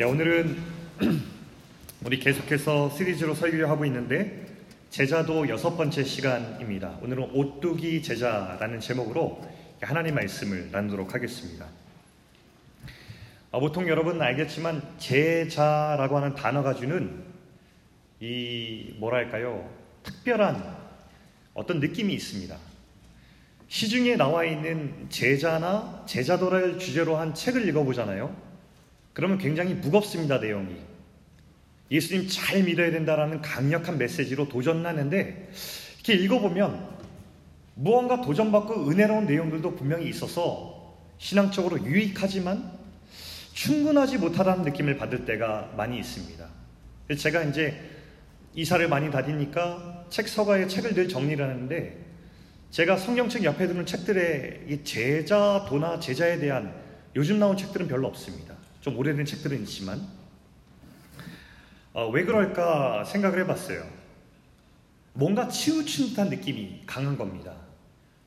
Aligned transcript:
예, 0.00 0.04
오늘은 0.04 0.56
우리 2.06 2.20
계속해서 2.20 2.88
시리즈로 2.90 3.34
설교를 3.34 3.68
하고 3.68 3.84
있는데 3.84 4.46
제자도 4.90 5.48
여섯 5.48 5.76
번째 5.76 6.04
시간입니다. 6.04 7.00
오늘은 7.02 7.30
오뚜기 7.32 8.04
제자라는 8.04 8.78
제목으로 8.78 9.44
하나님 9.80 10.14
말씀을 10.14 10.70
나누도록 10.70 11.14
하겠습니다. 11.14 11.66
아, 13.50 13.58
보통 13.58 13.88
여러분 13.88 14.22
알겠지만 14.22 14.80
제자라고 14.98 16.18
하는 16.18 16.36
단어가 16.36 16.74
주는 16.74 17.24
이 18.20 18.94
뭐랄까요 18.98 19.68
특별한 20.04 20.76
어떤 21.54 21.80
느낌이 21.80 22.14
있습니다. 22.14 22.56
시중에 23.66 24.14
나와 24.14 24.44
있는 24.44 25.08
제자나 25.08 26.04
제자도를 26.06 26.78
주제로 26.78 27.16
한 27.16 27.34
책을 27.34 27.66
읽어보잖아요. 27.66 28.47
그러면 29.18 29.38
굉장히 29.38 29.74
무겁습니다, 29.74 30.38
내용이. 30.38 30.76
예수님 31.90 32.28
잘 32.28 32.62
믿어야 32.62 32.92
된다라는 32.92 33.42
강력한 33.42 33.98
메시지로 33.98 34.48
도전하는데 34.48 35.50
이렇게 35.96 36.14
읽어보면 36.22 36.88
무언가 37.74 38.20
도전받고 38.20 38.88
은혜로운 38.88 39.26
내용들도 39.26 39.74
분명히 39.74 40.08
있어서 40.08 40.96
신앙적으로 41.18 41.84
유익하지만 41.84 42.70
충분하지 43.54 44.18
못하다는 44.18 44.62
느낌을 44.62 44.98
받을 44.98 45.24
때가 45.24 45.74
많이 45.76 45.98
있습니다. 45.98 46.46
제가 47.16 47.42
이제 47.42 47.74
이사를 48.54 48.86
많이 48.86 49.10
다니니까 49.10 50.06
책 50.10 50.28
서가에 50.28 50.68
책을 50.68 50.94
늘 50.94 51.08
정리를 51.08 51.44
하는데 51.44 51.98
제가 52.70 52.96
성경책 52.96 53.42
옆에 53.42 53.66
두는 53.66 53.84
책들의 53.84 54.84
제자도나 54.84 55.98
제자에 55.98 56.38
대한 56.38 56.72
요즘 57.16 57.40
나온 57.40 57.56
책들은 57.56 57.88
별로 57.88 58.06
없습니다. 58.06 58.57
좀 58.88 58.96
오래된 58.96 59.26
책들은 59.26 59.60
있지만 59.64 60.00
어, 61.92 62.08
왜 62.08 62.24
그럴까 62.24 63.04
생각을 63.04 63.40
해봤어요. 63.40 63.84
뭔가 65.12 65.48
치우친 65.48 66.10
듯한 66.10 66.30
느낌이 66.30 66.84
강한 66.86 67.18
겁니다. 67.18 67.54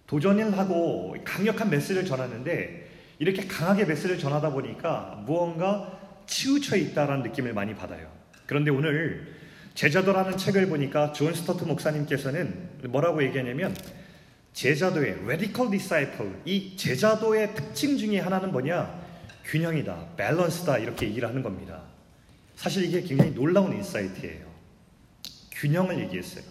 도전을 0.05 0.55
하고 0.57 1.15
강력한 1.25 1.71
메시지를 1.71 2.05
전하는데 2.05 2.91
이렇게 3.17 3.47
강하게 3.47 3.85
메시지를 3.85 4.19
전하다 4.19 4.51
보니까 4.51 5.23
무언가 5.25 5.99
치우쳐 6.27 6.75
있다라는 6.75 7.23
느낌을 7.23 7.53
많이 7.53 7.73
받아요. 7.73 8.11
그런데 8.45 8.69
오늘 8.69 9.33
제자도라는 9.73 10.37
책을 10.37 10.67
보니까 10.67 11.11
존 11.13 11.33
스토트 11.33 11.63
목사님께서는 11.63 12.69
뭐라고 12.89 13.23
얘기하냐면 13.23 13.75
제자도의 14.53 15.21
radical 15.23 15.71
disciple 15.71 16.33
이 16.45 16.75
제자도의 16.75 17.55
특징 17.55 17.97
중에 17.97 18.19
하나는 18.19 18.51
뭐냐 18.51 19.00
균형이다 19.51 20.15
밸런스다 20.15 20.77
이렇게 20.77 21.07
얘기를 21.07 21.27
하는 21.27 21.43
겁니다. 21.43 21.83
사실 22.55 22.85
이게 22.85 23.01
굉장히 23.01 23.33
놀라운 23.33 23.73
인사이트예요. 23.73 24.45
균형을 25.51 25.99
얘기했어요. 25.99 26.43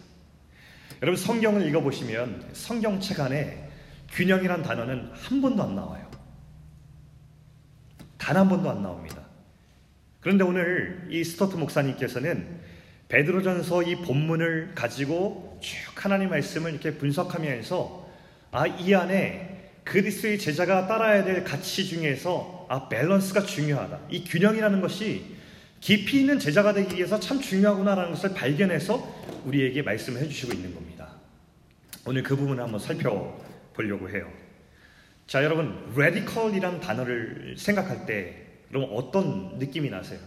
여러분 1.00 1.16
성경을 1.16 1.66
읽어보시면 1.68 2.50
성경책 2.52 3.20
안에 3.20 3.70
균형이란 4.10 4.62
단어는 4.62 5.10
한 5.14 5.40
번도 5.40 5.62
안 5.62 5.74
나와요. 5.74 6.10
단 8.18 8.36
한 8.36 8.48
번도 8.50 8.68
안 8.70 8.82
나옵니다. 8.82 9.22
그런데 10.20 10.44
오늘 10.44 11.08
이 11.10 11.24
스토트 11.24 11.56
목사님께서는 11.56 12.60
베드로전서 13.08 13.82
이 13.84 13.96
본문을 14.02 14.72
가지고 14.74 15.58
쭉 15.62 16.04
하나님 16.04 16.28
말씀을 16.28 16.72
이렇게 16.72 16.98
분석하면서 16.98 18.10
아 18.52 18.66
이 18.66 18.94
안에 18.94 19.70
그리스도의 19.84 20.38
제자가 20.38 20.86
따라야 20.86 21.24
될 21.24 21.44
가치 21.44 21.86
중에서 21.86 22.59
아 22.70 22.88
밸런스가 22.88 23.42
중요하다. 23.42 23.98
이 24.10 24.22
균형이라는 24.22 24.80
것이 24.80 25.24
깊이 25.80 26.20
있는 26.20 26.38
제자가 26.38 26.72
되기 26.72 26.94
위해서 26.94 27.18
참 27.18 27.40
중요하구나라는 27.40 28.12
것을 28.12 28.32
발견해서 28.32 29.42
우리에게 29.44 29.82
말씀을 29.82 30.20
해주시고 30.20 30.52
있는 30.52 30.72
겁니다. 30.72 31.16
오늘 32.06 32.22
그 32.22 32.36
부분을 32.36 32.62
한번 32.62 32.78
살펴보려고 32.78 34.08
해요. 34.10 34.30
자, 35.26 35.42
여러분, 35.42 35.84
radical이란 35.96 36.80
단어를 36.80 37.56
생각할 37.58 38.06
때 38.06 38.46
여러분 38.72 38.96
어떤 38.96 39.58
느낌이 39.58 39.90
나세요? 39.90 40.20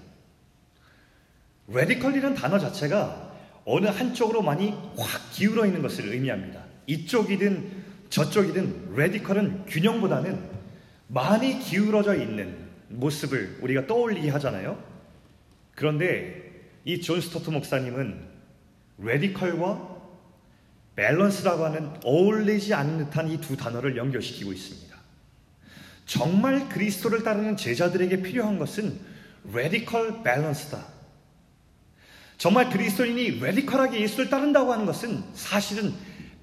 radical이라는 1.69 2.35
단어 2.35 2.59
자체가 2.59 3.37
어느 3.63 3.87
한쪽으로 3.87 4.41
많이 4.41 4.71
확 4.97 5.31
기울어 5.31 5.65
있는 5.65 5.81
것을 5.81 6.11
의미합니다. 6.11 6.61
이쪽이든 6.87 7.83
저쪽이든 8.09 8.95
radical은 8.97 9.65
균형보다는 9.67 10.62
많이 11.13 11.59
기울어져 11.59 12.15
있는 12.15 12.57
모습을 12.89 13.59
우리가 13.61 13.85
떠올리게 13.85 14.29
하잖아요. 14.31 14.81
그런데 15.75 16.41
이 16.85 16.99
존 17.01 17.21
스토트 17.21 17.49
목사님은 17.51 18.19
radical과 18.97 19.93
balance라고 20.95 21.65
하는 21.65 21.91
어울리지 22.03 22.73
않는 22.73 23.05
듯한 23.05 23.29
이 23.29 23.37
두 23.39 23.55
단어를 23.55 23.95
연결시키고 23.95 24.51
있습니다. 24.51 24.93
정말 26.05 26.67
그리스도를 26.69 27.23
따르는 27.23 27.57
제자들에게 27.57 28.21
필요한 28.23 28.57
것은 28.59 28.99
radical 29.53 30.23
balance다. 30.23 30.85
정말 32.37 32.69
그리스도인이 32.69 33.39
radical하게 33.39 34.01
예수를 34.01 34.29
따른다고 34.29 34.73
하는 34.73 34.85
것은 34.85 35.23
사실은 35.33 35.93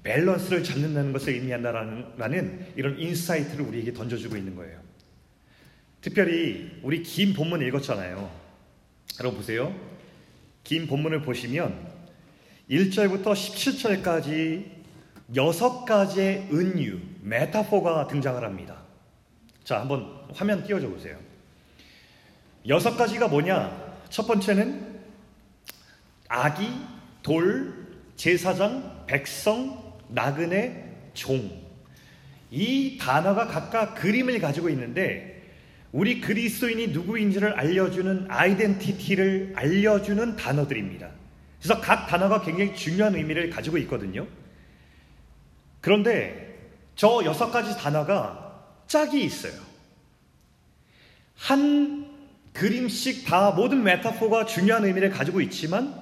밸런스를 0.03 0.63
잡는다는 0.63 1.13
것을 1.13 1.33
의미한다라는 1.33 2.73
이런 2.75 2.99
insight를 2.99 3.65
우리에게 3.65 3.93
던져주고 3.93 4.35
있는 4.35 4.55
거예요. 4.55 4.79
특별히 6.01 6.79
우리 6.81 7.03
긴 7.03 7.33
본문 7.33 7.61
읽었잖아요. 7.61 8.31
여러분 9.19 9.37
보세요. 9.37 9.75
긴 10.63 10.87
본문을 10.87 11.21
보시면 11.21 11.91
1절부터 12.69 13.33
17절까지 13.33 14.65
여섯 15.35 15.85
가지의 15.85 16.49
은유, 16.51 16.99
메타포가 17.21 18.07
등장을 18.07 18.43
합니다. 18.43 18.81
자, 19.63 19.79
한번 19.79 20.25
화면 20.33 20.63
띄워줘 20.63 20.89
보세요. 20.89 21.17
여섯 22.67 22.95
가지가 22.95 23.27
뭐냐? 23.27 23.95
첫 24.09 24.27
번째는 24.27 24.99
아기, 26.27 26.67
돌, 27.21 27.73
제사장, 28.15 29.05
백성, 29.05 29.90
나그네, 30.13 31.09
종. 31.13 31.61
이 32.49 32.97
단어가 32.99 33.47
각각 33.47 33.95
그림을 33.95 34.39
가지고 34.39 34.69
있는데 34.69 35.41
우리 35.91 36.21
그리스도인이 36.21 36.87
누구인지를 36.87 37.53
알려주는 37.53 38.27
아이덴티티를 38.29 39.53
알려주는 39.55 40.35
단어들입니다. 40.35 41.09
그래서 41.59 41.79
각 41.81 42.07
단어가 42.07 42.41
굉장히 42.41 42.75
중요한 42.75 43.15
의미를 43.15 43.49
가지고 43.49 43.77
있거든요. 43.79 44.27
그런데 45.79 46.59
저 46.95 47.21
여섯 47.25 47.51
가지 47.51 47.77
단어가 47.77 48.65
짝이 48.87 49.23
있어요. 49.23 49.53
한 51.35 52.09
그림씩 52.53 53.25
다 53.25 53.51
모든 53.51 53.83
메타포가 53.83 54.45
중요한 54.45 54.85
의미를 54.85 55.09
가지고 55.09 55.41
있지만 55.41 56.00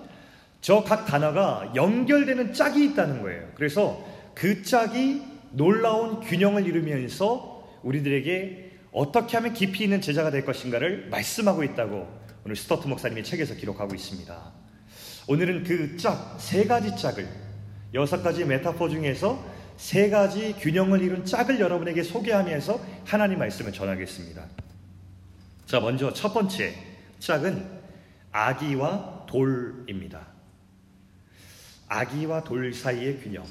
저 0.62 0.84
각 0.84 1.06
단어가 1.06 1.72
연결되는 1.76 2.54
짝이 2.54 2.86
있다는 2.86 3.22
거예요. 3.22 3.50
그래서 3.56 4.06
그 4.36 4.62
짝이 4.64 5.22
놀라운 5.52 6.20
균형을 6.20 6.66
이루면서 6.68 7.64
우리들에게 7.84 8.72
어떻게 8.92 9.38
하면 9.38 9.54
깊이 9.54 9.84
있는 9.84 10.02
제자가 10.02 10.32
될 10.32 10.46
것인가를 10.46 11.08
말씀하고 11.10 11.64
있다고 11.64 12.08
오늘 12.46 12.56
스토트 12.56 12.88
목사님의 12.88 13.24
책에서 13.24 13.56
기록하고 13.56 13.96
있습니다. 13.96 14.54
오늘은 15.28 15.64
그 15.64 15.98
짝, 15.98 16.36
세 16.40 16.66
가지 16.66 16.96
짝을, 16.96 17.28
여섯 17.94 18.24
가지 18.24 18.46
메타포 18.46 18.90
중에서 18.90 19.44
세 19.78 20.10
가지 20.10 20.54
균형을 20.60 21.02
이룬 21.02 21.24
짝을 21.24 21.60
여러분에게 21.60 22.04
소개하면서 22.04 22.80
하나님 23.06 23.40
말씀을 23.40 23.72
전하겠습니다. 23.72 24.44
자, 25.66 25.80
먼저 25.80 26.12
첫 26.14 26.34
번째 26.34 26.74
짝은 27.20 27.66
아기와 28.32 29.26
돌입니다. 29.28 30.39
아기와 31.90 32.44
돌 32.44 32.74
사이의 32.74 33.20
균형. 33.20 33.44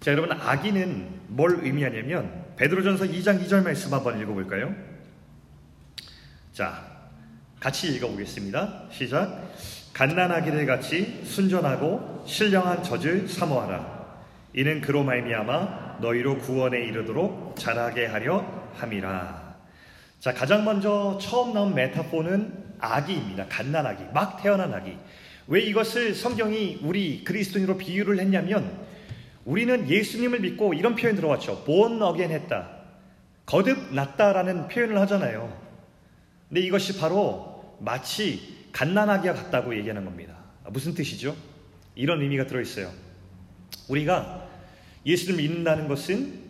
자, 0.00 0.10
여러분 0.10 0.32
아기는 0.32 1.08
뭘 1.28 1.60
의미하냐면 1.62 2.44
베드로전서 2.56 3.04
2장 3.04 3.44
2절 3.44 3.62
말씀 3.62 3.92
한번 3.92 4.20
읽어볼까요? 4.20 4.74
자, 6.52 6.84
같이 7.60 7.94
읽어보겠습니다. 7.94 8.84
시작. 8.90 9.52
갓난아기들 9.92 10.66
같이 10.66 11.22
순전하고 11.24 12.24
신령한 12.26 12.82
젖을 12.82 13.28
사모하라. 13.28 13.94
이는 14.54 14.80
그로 14.80 15.04
말미암아 15.04 15.98
너희로 16.00 16.38
구원에 16.38 16.80
이르도록 16.80 17.56
자라게 17.56 18.06
하려 18.06 18.44
함이라. 18.74 19.56
자, 20.20 20.32
가장 20.32 20.64
먼저 20.64 21.18
처음 21.20 21.52
나온 21.52 21.74
메타포는 21.74 22.76
아기입니다. 22.78 23.46
갓난아기, 23.48 24.04
막 24.12 24.42
태어난 24.42 24.72
아기. 24.74 24.96
왜 25.46 25.60
이것을 25.60 26.14
성경이 26.14 26.80
우리 26.82 27.22
그리스도인으로 27.24 27.76
비유를 27.76 28.18
했냐면 28.18 28.84
우리는 29.44 29.88
예수님을 29.88 30.40
믿고 30.40 30.74
이런 30.74 30.94
표현 30.94 31.16
들어왔죠. 31.16 31.64
born 31.64 32.02
again 32.02 32.32
했다. 32.32 32.70
거듭 33.46 33.92
났다라는 33.94 34.68
표현을 34.68 34.98
하잖아요. 35.00 35.54
근데 36.48 36.60
이것이 36.62 36.98
바로 36.98 37.76
마치 37.80 38.68
갓난아기와 38.72 39.34
같다고 39.34 39.76
얘기하는 39.76 40.04
겁니다. 40.04 40.34
무슨 40.70 40.94
뜻이죠? 40.94 41.36
이런 41.94 42.22
의미가 42.22 42.46
들어있어요. 42.46 42.90
우리가 43.88 44.48
예수를 45.04 45.36
믿는다는 45.36 45.88
것은 45.88 46.42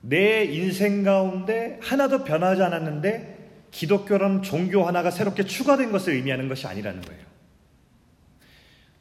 내 0.00 0.44
인생 0.44 1.02
가운데 1.02 1.78
하나도 1.82 2.24
변하지 2.24 2.62
않았는데 2.62 3.66
기독교라는 3.70 4.42
종교 4.42 4.86
하나가 4.86 5.10
새롭게 5.10 5.44
추가된 5.44 5.92
것을 5.92 6.14
의미하는 6.14 6.48
것이 6.48 6.66
아니라는 6.66 7.02
거예요. 7.02 7.29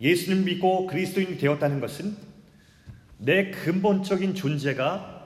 예수님 0.01 0.45
믿고 0.45 0.87
그리스도인이 0.87 1.37
되었다는 1.37 1.79
것은 1.79 2.15
내 3.17 3.51
근본적인 3.51 4.33
존재가 4.35 5.19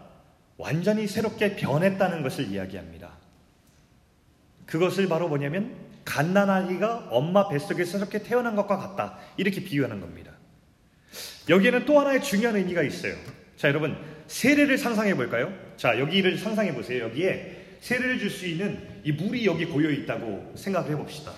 완전히 0.58 1.08
새롭게 1.08 1.56
변했다는 1.56 2.24
것을 2.24 2.48
이야기합니다. 2.48 3.18
그것을 4.66 5.08
바로 5.08 5.28
뭐냐면 5.28 5.75
갓난아기가 6.06 7.10
엄마 7.12 7.48
뱃속에서 7.48 7.94
새롭게 7.94 8.24
태어난 8.24 8.56
것과 8.56 8.78
같다. 8.78 9.20
이렇게 9.38 9.64
비유하는 9.64 10.00
겁니다. 10.00 10.31
여기에는 11.50 11.86
또 11.86 12.00
하나의 12.00 12.24
중요한 12.24 12.56
의미가 12.56 12.81
있어요. 12.84 13.16
자, 13.58 13.68
여러분, 13.68 13.96
세례를 14.28 14.78
상상해 14.78 15.16
볼까요? 15.16 15.54
자, 15.78 16.00
여기를 16.00 16.38
상상해 16.38 16.74
보세요. 16.74 17.04
여기에 17.06 17.78
세례를 17.81 18.19
줄 18.19 18.30
수 18.30 18.48
있는 18.48 18.81
이 19.04 19.12
물이 19.12 19.46
여기 19.46 19.66
고여 19.66 19.92
있다고 19.92 20.54
생각을 20.56 20.92
해 20.92 20.96
봅시다. 20.96 21.34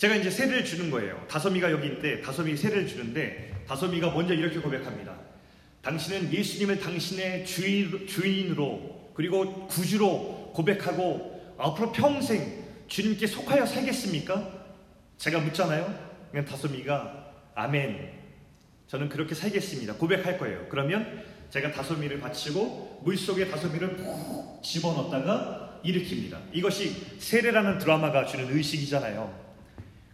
제가 0.00 0.16
이제 0.16 0.30
세례를 0.30 0.64
주는 0.64 0.90
거예요. 0.90 1.22
다솜이가 1.28 1.70
여기 1.70 1.88
있는데 1.88 2.22
다솜이 2.22 2.56
세례를 2.56 2.88
주는데 2.88 3.64
다솜이가 3.68 4.12
먼저 4.12 4.32
이렇게 4.32 4.58
고백합니다. 4.58 5.14
당신은 5.82 6.32
예수님을 6.32 6.80
당신의 6.80 7.44
주인, 7.44 8.06
주인으로 8.06 9.10
그리고 9.12 9.66
구주로 9.66 10.52
고백하고 10.54 11.54
앞으로 11.58 11.92
평생 11.92 12.64
주님께 12.88 13.26
속하여 13.26 13.66
살겠습니까? 13.66 14.64
제가 15.18 15.38
묻잖아요. 15.40 15.94
그냥 16.30 16.46
다솜이가 16.46 17.32
아멘. 17.54 18.10
저는 18.86 19.10
그렇게 19.10 19.34
살겠습니다. 19.34 19.96
고백할 19.96 20.38
거예요. 20.38 20.66
그러면 20.70 21.24
제가 21.50 21.72
다솜이를 21.72 22.20
받치고 22.20 23.02
물 23.04 23.18
속에 23.18 23.50
다솜이를 23.50 23.98
푹 23.98 24.62
집어넣었다가 24.62 25.82
일으킵니다. 25.84 26.38
이것이 26.54 27.18
세례라는 27.18 27.76
드라마가 27.76 28.24
주는 28.24 28.50
의식이잖아요. 28.50 29.49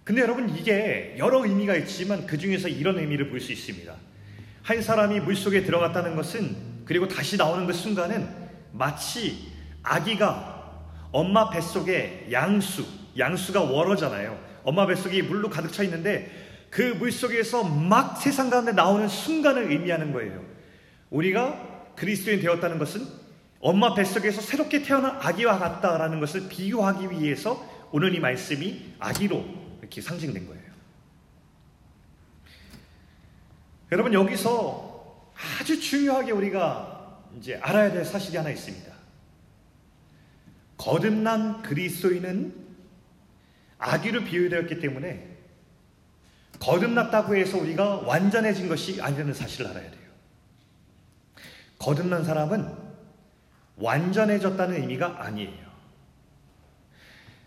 근데 0.06 0.22
여러분 0.22 0.48
이게 0.56 1.16
여러 1.18 1.44
의미가 1.44 1.74
있지만 1.74 2.26
그 2.26 2.38
중에서 2.38 2.68
이런 2.68 2.96
의미를 2.96 3.28
볼 3.28 3.40
수 3.40 3.50
있습니다. 3.50 3.92
한 4.62 4.80
사람이 4.80 5.18
물 5.18 5.34
속에 5.34 5.64
들어갔다는 5.64 6.14
것은 6.14 6.84
그리고 6.84 7.08
다시 7.08 7.36
나오는 7.36 7.66
그 7.66 7.72
순간은 7.72 8.24
마치 8.70 9.48
아기가 9.82 10.84
엄마 11.10 11.50
뱃속에 11.50 12.28
양수, 12.30 12.84
양수가 13.18 13.62
월어잖아요. 13.62 14.38
엄마 14.62 14.86
뱃속이 14.86 15.22
물로 15.22 15.50
가득 15.50 15.72
차 15.72 15.82
있는데 15.82 16.30
그 16.70 16.94
물 16.98 17.10
속에서 17.10 17.64
막 17.64 18.16
세상 18.16 18.48
가운데 18.48 18.70
나오는 18.70 19.08
순간을 19.08 19.72
의미하는 19.72 20.12
거예요. 20.12 20.44
우리가 21.10 21.94
그리스도인 21.96 22.40
되었다는 22.40 22.78
것은 22.78 23.04
엄마 23.58 23.92
뱃속에서 23.92 24.40
새롭게 24.40 24.82
태어난 24.82 25.18
아기와 25.20 25.58
같다라는 25.58 26.20
것을 26.20 26.48
비유하기 26.48 27.10
위해서 27.10 27.60
오늘 27.90 28.14
이 28.14 28.20
말씀이 28.20 28.94
아기로 29.00 29.65
이렇게 29.86 30.00
상징된 30.00 30.46
거예요. 30.46 30.62
여러분 33.92 34.12
여기서 34.12 35.32
아주 35.60 35.80
중요하게 35.80 36.32
우리가 36.32 37.22
이제 37.38 37.56
알아야 37.56 37.92
될 37.92 38.04
사실이 38.04 38.36
하나 38.36 38.50
있습니다. 38.50 38.92
거듭난 40.76 41.62
그리스도인은 41.62 42.66
아기로 43.78 44.24
비유되었기 44.24 44.80
때문에 44.80 45.36
거듭났다고 46.58 47.36
해서 47.36 47.58
우리가 47.58 47.98
완전해진 47.98 48.68
것이 48.68 49.00
아니라는 49.00 49.34
사실을 49.34 49.70
알아야 49.70 49.90
돼요. 49.90 50.10
거듭난 51.78 52.24
사람은 52.24 52.74
완전해졌다는 53.76 54.80
의미가 54.80 55.22
아니에요. 55.22 55.65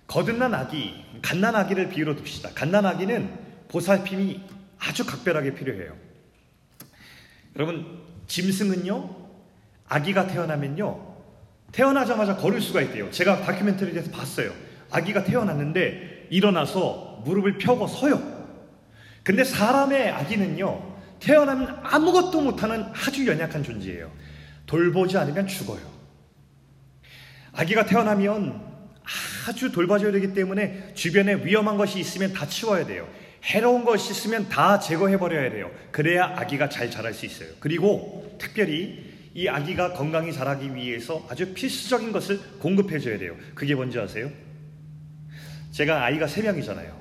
거듭난 0.10 0.56
아기, 0.56 1.06
갓난 1.22 1.56
아기를 1.56 1.90
비유로 1.90 2.16
둡시다. 2.16 2.50
갓난 2.56 2.84
아기는 2.84 3.32
보살핌이 3.68 4.44
아주 4.80 5.06
각별하게 5.06 5.54
필요해요. 5.54 5.96
여러분, 7.56 8.02
짐승은요, 8.26 9.16
아기가 9.88 10.26
태어나면요, 10.26 11.16
태어나자마자 11.72 12.38
걸을 12.38 12.60
수가 12.60 12.82
있대요. 12.82 13.12
제가 13.12 13.42
다큐멘터리에서 13.42 14.10
봤어요. 14.10 14.52
아기가 14.90 15.24
태어났는데 15.24 16.28
일어나서 16.32 17.22
무릎을 17.26 17.60
펴고 17.60 17.86
서요. 17.86 18.20
근데 19.24 19.44
사람의 19.44 20.10
아기는요, 20.10 20.98
태어나면 21.20 21.82
아무것도 21.84 22.42
못하는 22.42 22.84
아주 22.94 23.28
연약한 23.28 23.62
존재예요. 23.62 24.12
돌보지 24.66 25.20
않으면 25.20 25.46
죽어요. 25.46 25.82
아기가 27.54 27.86
태어나면 27.86 28.69
아주 29.48 29.72
돌봐줘야 29.72 30.12
되기 30.12 30.34
때문에 30.34 30.94
주변에 30.94 31.46
위험한 31.46 31.78
것이 31.78 32.00
있으면 32.00 32.34
다 32.34 32.46
치워야 32.48 32.86
돼요. 32.86 33.08
해로운 33.44 33.86
것이 33.86 34.12
있으면 34.12 34.50
다 34.50 34.80
제거해버려야 34.80 35.52
돼요. 35.52 35.72
그래야 35.92 36.34
아기가 36.36 36.70
잘 36.70 36.92
자랄 36.92 37.14
수 37.14 37.26
있어요. 37.26 37.50
그리고 37.60 38.36
특별히 38.40 39.10
이 39.34 39.48
아기가 39.48 39.94
건강히 39.94 40.34
자라기 40.34 40.74
위해서 40.76 41.26
아주 41.30 41.54
필수적인 41.54 42.12
것을 42.12 42.40
공급해줘야 42.60 43.18
돼요. 43.18 43.36
그게 43.56 43.76
뭔지 43.76 44.00
아세요? 44.00 44.30
제가 45.72 46.04
아이가 46.04 46.26
3명이잖아요. 46.26 46.92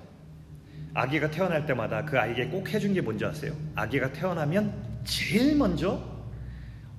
아기가 0.95 1.31
태어날 1.31 1.67
때마다 1.67 2.05
그 2.05 2.19
아이에게 2.19 2.47
꼭 2.47 2.69
해준 2.73 2.93
게 2.93 3.01
뭔지 3.01 3.25
아세요? 3.25 3.57
아기가 3.75 4.13
태어나면 4.13 4.73
제일 5.05 5.57
먼저 5.57 6.03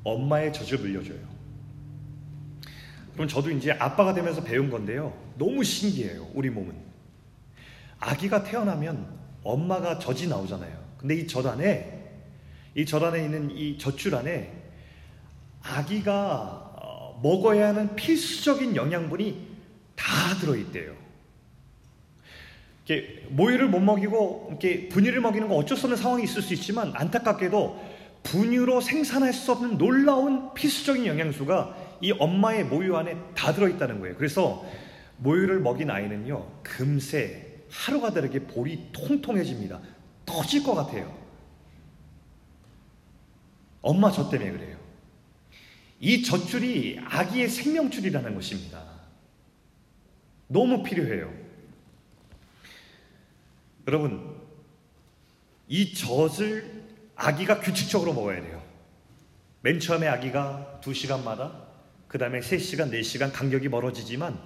엄마의 0.04 0.52
젖을 0.54 0.80
물려줘요. 0.80 1.18
그럼 3.14 3.28
저도 3.28 3.52
이제 3.52 3.72
아빠가 3.74 4.14
되면서 4.14 4.44
배운 4.44 4.70
건데요. 4.70 5.14
너무 5.40 5.64
신기해요. 5.64 6.28
우리 6.36 6.50
몸은. 6.52 6.76
아기가 8.00 8.44
태어나면 8.44 9.08
엄마가 9.44 9.98
젖이 9.98 10.28
나오잖아요. 10.28 10.78
근데 11.00 11.16
이 11.16 11.26
젖 11.28 11.46
안에 11.48 11.98
이 12.76 12.86
젖 12.86 13.02
안에 13.04 13.24
있는 13.24 13.50
이 13.52 13.78
젖줄 13.78 14.14
안에 14.16 14.54
아기가 15.64 16.74
어, 16.82 17.20
먹어야 17.24 17.70
하는 17.70 17.96
필수적인 17.96 18.76
영양분이 18.76 19.48
다 19.96 20.06
들어있대요. 20.40 20.94
이렇게 22.86 23.26
모유를 23.30 23.68
못 23.70 23.80
먹이고 23.80 24.48
이렇게 24.50 24.88
분유를 24.90 25.22
먹이는 25.22 25.48
거 25.48 25.56
어쩔 25.56 25.78
수 25.78 25.86
없는 25.88 25.98
상황이 25.98 26.24
있을 26.24 26.42
수 26.42 26.54
있지만 26.54 26.92
안타깝게도 26.96 28.00
분유로 28.24 28.82
생산할 28.82 29.32
수 29.34 29.52
없는 29.52 29.78
놀라운 29.78 30.54
필수적인 30.54 31.06
영양소가 31.06 31.76
이 32.02 32.12
엄마의 32.12 32.66
모유 32.66 32.96
안에 32.98 33.18
다 33.36 33.54
들어있다는 33.54 34.00
거예요. 34.00 34.16
그래서 34.16 34.66
모유를 35.20 35.60
먹인 35.60 35.90
아이는요, 35.90 36.62
금세 36.64 37.64
하루가 37.70 38.12
다르게 38.12 38.40
볼이 38.40 38.90
통통해집니다. 38.92 39.80
터질 40.26 40.64
것 40.64 40.76
같아요. 40.76 41.18
엄마 43.82 44.12
젖 44.12 44.30
때문에 44.30 44.52
그래요. 44.52 44.78
이 46.00 46.24
젖줄이 46.24 47.00
아기의 47.06 47.50
생명줄이라는 47.50 48.34
것입니다. 48.34 48.84
너무 50.48 50.84
필요해요. 50.84 51.32
여러분, 53.88 54.36
이 55.68 55.94
젖을 55.94 56.84
아기가 57.16 57.60
규칙적으로 57.60 58.14
먹어야 58.14 58.42
돼요. 58.42 58.64
맨 59.62 59.80
처음에 59.80 60.08
아기가 60.08 60.80
두 60.82 60.94
시간마다 60.94 61.68
그 62.08 62.18
다음에 62.18 62.40
3시간, 62.40 62.92
4시간 62.92 63.32
간격이 63.34 63.68
멀어지지만 63.68 64.40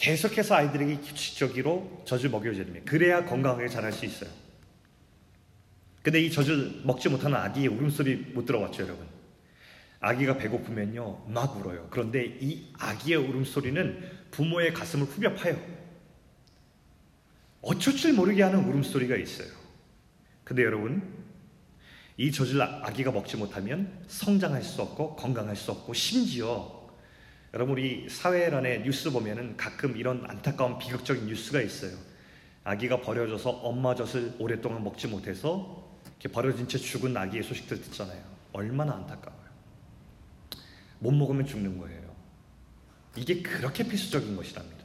계속해서 0.00 0.54
아이들에게 0.54 0.96
규칙적으로 1.00 2.02
젖을 2.06 2.30
먹여줘야 2.30 2.64
됩니다. 2.64 2.90
그래야 2.90 3.26
건강하게 3.26 3.68
자랄 3.68 3.92
수 3.92 4.06
있어요. 4.06 4.30
근데 6.02 6.22
이 6.22 6.30
젖을 6.30 6.80
먹지 6.84 7.10
못하는 7.10 7.36
아기의 7.36 7.68
울음소리 7.68 8.16
못 8.32 8.46
들어봤죠, 8.46 8.84
여러분? 8.84 9.06
아기가 10.00 10.38
배고프면요, 10.38 11.26
막 11.28 11.58
울어요. 11.58 11.88
그런데 11.90 12.38
이 12.40 12.72
아기의 12.78 13.18
울음소리는 13.18 14.10
부모의 14.30 14.72
가슴을 14.72 15.04
후벼 15.04 15.34
파요. 15.34 15.60
어쩔 17.60 17.94
줄 17.94 18.14
모르게 18.14 18.42
하는 18.42 18.64
울음소리가 18.64 19.16
있어요. 19.16 19.48
근데 20.44 20.64
여러분, 20.64 21.02
이 22.16 22.32
젖을 22.32 22.62
아기가 22.62 23.12
먹지 23.12 23.36
못하면 23.36 24.02
성장할 24.08 24.62
수 24.62 24.80
없고 24.80 25.16
건강할 25.16 25.56
수 25.56 25.70
없고 25.72 25.92
심지어 25.92 26.79
여러분 27.52 27.72
우리 27.72 28.08
사회란에 28.08 28.82
뉴스 28.84 29.10
보면은 29.10 29.56
가끔 29.56 29.96
이런 29.96 30.24
안타까운 30.28 30.78
비극적인 30.78 31.26
뉴스가 31.26 31.60
있어요. 31.60 31.96
아기가 32.62 33.00
버려져서 33.00 33.50
엄마 33.50 33.94
젖을 33.94 34.34
오랫동안 34.38 34.84
먹지 34.84 35.08
못해서 35.08 35.98
이렇게 36.04 36.28
버려진 36.28 36.68
채 36.68 36.78
죽은 36.78 37.16
아기의 37.16 37.42
소식들 37.42 37.80
듣잖아요. 37.82 38.22
얼마나 38.52 38.94
안타까워요. 38.94 39.50
못 41.00 41.10
먹으면 41.10 41.46
죽는 41.46 41.78
거예요. 41.78 42.14
이게 43.16 43.42
그렇게 43.42 43.82
필수적인 43.82 44.36
것이랍니다. 44.36 44.84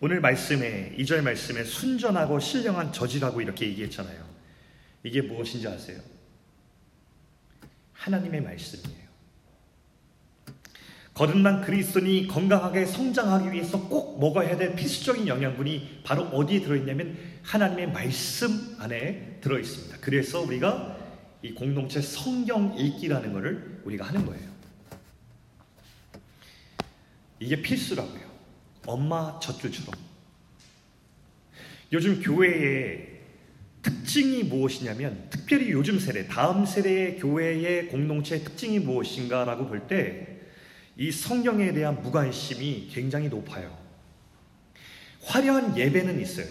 오늘 0.00 0.20
말씀에, 0.20 0.94
2절 0.98 1.22
말씀에 1.22 1.64
순전하고 1.64 2.38
신령한 2.38 2.92
저지라고 2.92 3.40
이렇게 3.40 3.66
얘기했잖아요. 3.68 4.24
이게 5.02 5.20
무엇인지 5.20 5.68
아세요? 5.68 6.00
하나님의 7.92 8.40
말씀이에요. 8.42 9.03
거듭난 11.14 11.60
그리스도인이 11.60 12.26
건강하게 12.26 12.86
성장하기 12.86 13.52
위해서 13.52 13.80
꼭 13.88 14.18
먹어야 14.18 14.56
될 14.56 14.74
필수적인 14.74 15.28
영양분이 15.28 16.00
바로 16.02 16.24
어디에 16.24 16.60
들어있냐면 16.60 17.16
하나님의 17.42 17.92
말씀 17.92 18.76
안에 18.80 19.38
들어있습니다. 19.40 19.98
그래서 20.00 20.40
우리가 20.40 20.98
이 21.42 21.52
공동체 21.52 22.00
성경 22.00 22.76
읽기라는 22.76 23.32
것을 23.32 23.80
우리가 23.84 24.06
하는 24.06 24.26
거예요. 24.26 24.54
이게 27.38 27.62
필수라고요. 27.62 28.24
엄마 28.86 29.38
젖줄처럼. 29.38 29.94
요즘 31.92 32.20
교회의 32.20 33.20
특징이 33.82 34.42
무엇이냐면 34.44 35.28
특별히 35.30 35.70
요즘 35.70 36.00
세대, 36.00 36.26
다음 36.26 36.66
세대의 36.66 37.18
교회의 37.18 37.88
공동체의 37.88 38.42
특징이 38.42 38.80
무엇인가라고 38.80 39.68
볼 39.68 39.86
때 39.86 40.33
이 40.96 41.10
성경에 41.10 41.72
대한 41.72 42.00
무관심이 42.02 42.88
굉장히 42.92 43.28
높아요. 43.28 43.76
화려한 45.22 45.76
예배는 45.76 46.20
있어요. 46.20 46.46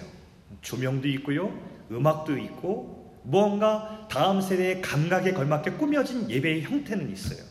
조명도 0.61 1.07
있고요. 1.09 1.57
음악도 1.91 2.37
있고 2.37 3.21
무언가 3.23 4.07
다음 4.11 4.41
세대의 4.41 4.81
감각에 4.81 5.31
걸맞게 5.31 5.71
꾸며진 5.71 6.29
예배의 6.29 6.63
형태는 6.63 7.11
있어요. 7.11 7.43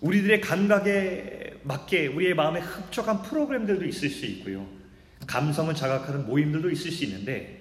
우리들의 0.00 0.40
감각에 0.40 1.54
맞게 1.62 2.08
우리의 2.08 2.34
마음에 2.34 2.60
흡족한 2.60 3.22
프로그램들도 3.22 3.84
있을 3.86 4.10
수 4.10 4.26
있고요. 4.26 4.66
감성을 5.26 5.74
자각하는 5.74 6.26
모임들도 6.26 6.70
있을 6.70 6.90
수 6.90 7.04
있는데 7.04 7.60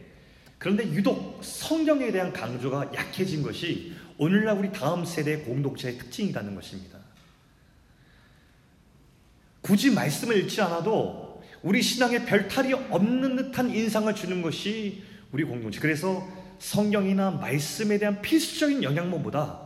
그런데 0.58 0.86
유독 0.94 1.42
성경에 1.44 2.12
대한 2.12 2.32
강조가 2.32 2.92
약해진 2.94 3.44
것이 3.44 3.94
오늘날 4.18 4.58
우리 4.58 4.72
다음 4.72 5.04
세대 5.04 5.38
공동체의 5.40 5.98
특징이라는 5.98 6.56
것입니다. 6.56 7.03
굳이 9.64 9.92
말씀을 9.92 10.38
읽지 10.40 10.62
않아도 10.62 11.42
우리 11.62 11.82
신앙에 11.82 12.26
별탈이 12.26 12.74
없는 12.74 13.38
듯한 13.38 13.74
인상을 13.74 14.14
주는 14.14 14.42
것이 14.42 15.02
우리 15.32 15.46
공동체. 15.46 15.80
그래서 15.80 16.28
성경이나 16.60 17.32
말씀에 17.32 17.98
대한 17.98 18.22
필수적인 18.22 18.84
영양분보다 18.84 19.62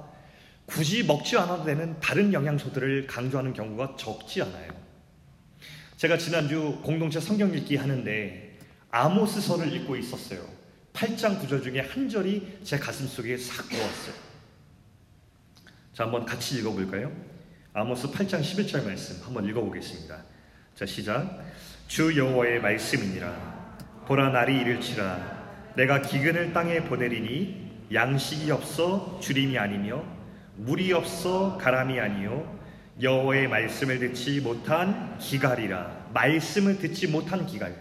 굳이 0.68 1.04
먹지 1.04 1.36
않아도 1.38 1.66
되는 1.66 2.00
다른 2.00 2.32
영양소들을 2.32 3.08
강조하는 3.08 3.54
경우가 3.54 3.96
적지 3.98 4.44
않아요. 4.44 4.72
제가 5.98 6.20
지난주 6.20 6.80
공동체 6.84 7.20
성경 7.20 7.52
읽기 7.52 7.78
하는데 7.78 8.60
아모스서를 8.92 9.74
읽고 9.74 9.96
있었어요. 9.96 10.46
8장 10.94 11.40
구절 11.40 11.64
중에 11.64 11.80
한 11.80 12.08
절이 12.08 12.60
제 12.64 12.78
가슴 12.78 13.08
속에 13.08 13.36
싹 13.38 13.68
들어왔어요. 13.68 14.14
자, 15.94 16.04
한번 16.04 16.26
같이 16.26 16.60
읽어볼까요? 16.60 17.12
아모스 17.80 18.10
8장 18.10 18.42
11절 18.42 18.86
말씀 18.86 19.24
한번 19.24 19.48
읽어보겠습니다. 19.48 20.18
자, 20.74 20.86
시작. 20.88 21.46
주 21.88 22.18
여호와의 22.18 22.60
말씀이니라. 22.60 23.32
보라 24.08 24.30
날이 24.30 24.58
이를치라. 24.62 25.74
내가 25.76 26.02
기근을 26.02 26.54
땅에 26.54 26.86
보내리니 26.86 27.84
양식이 27.94 28.50
없어 28.50 29.20
주림이 29.22 29.60
아니며 29.60 30.04
물이 30.56 30.92
없어 30.92 31.60
가람이 31.60 32.00
아니요 32.00 32.60
여호와의 33.00 33.48
말씀을 33.48 34.00
듣지 34.00 34.42
못한 34.42 35.16
기갈이라. 35.20 36.08
말씀을 36.16 36.80
듣지 36.80 37.06
못한 37.06 37.46
기갈. 37.46 37.76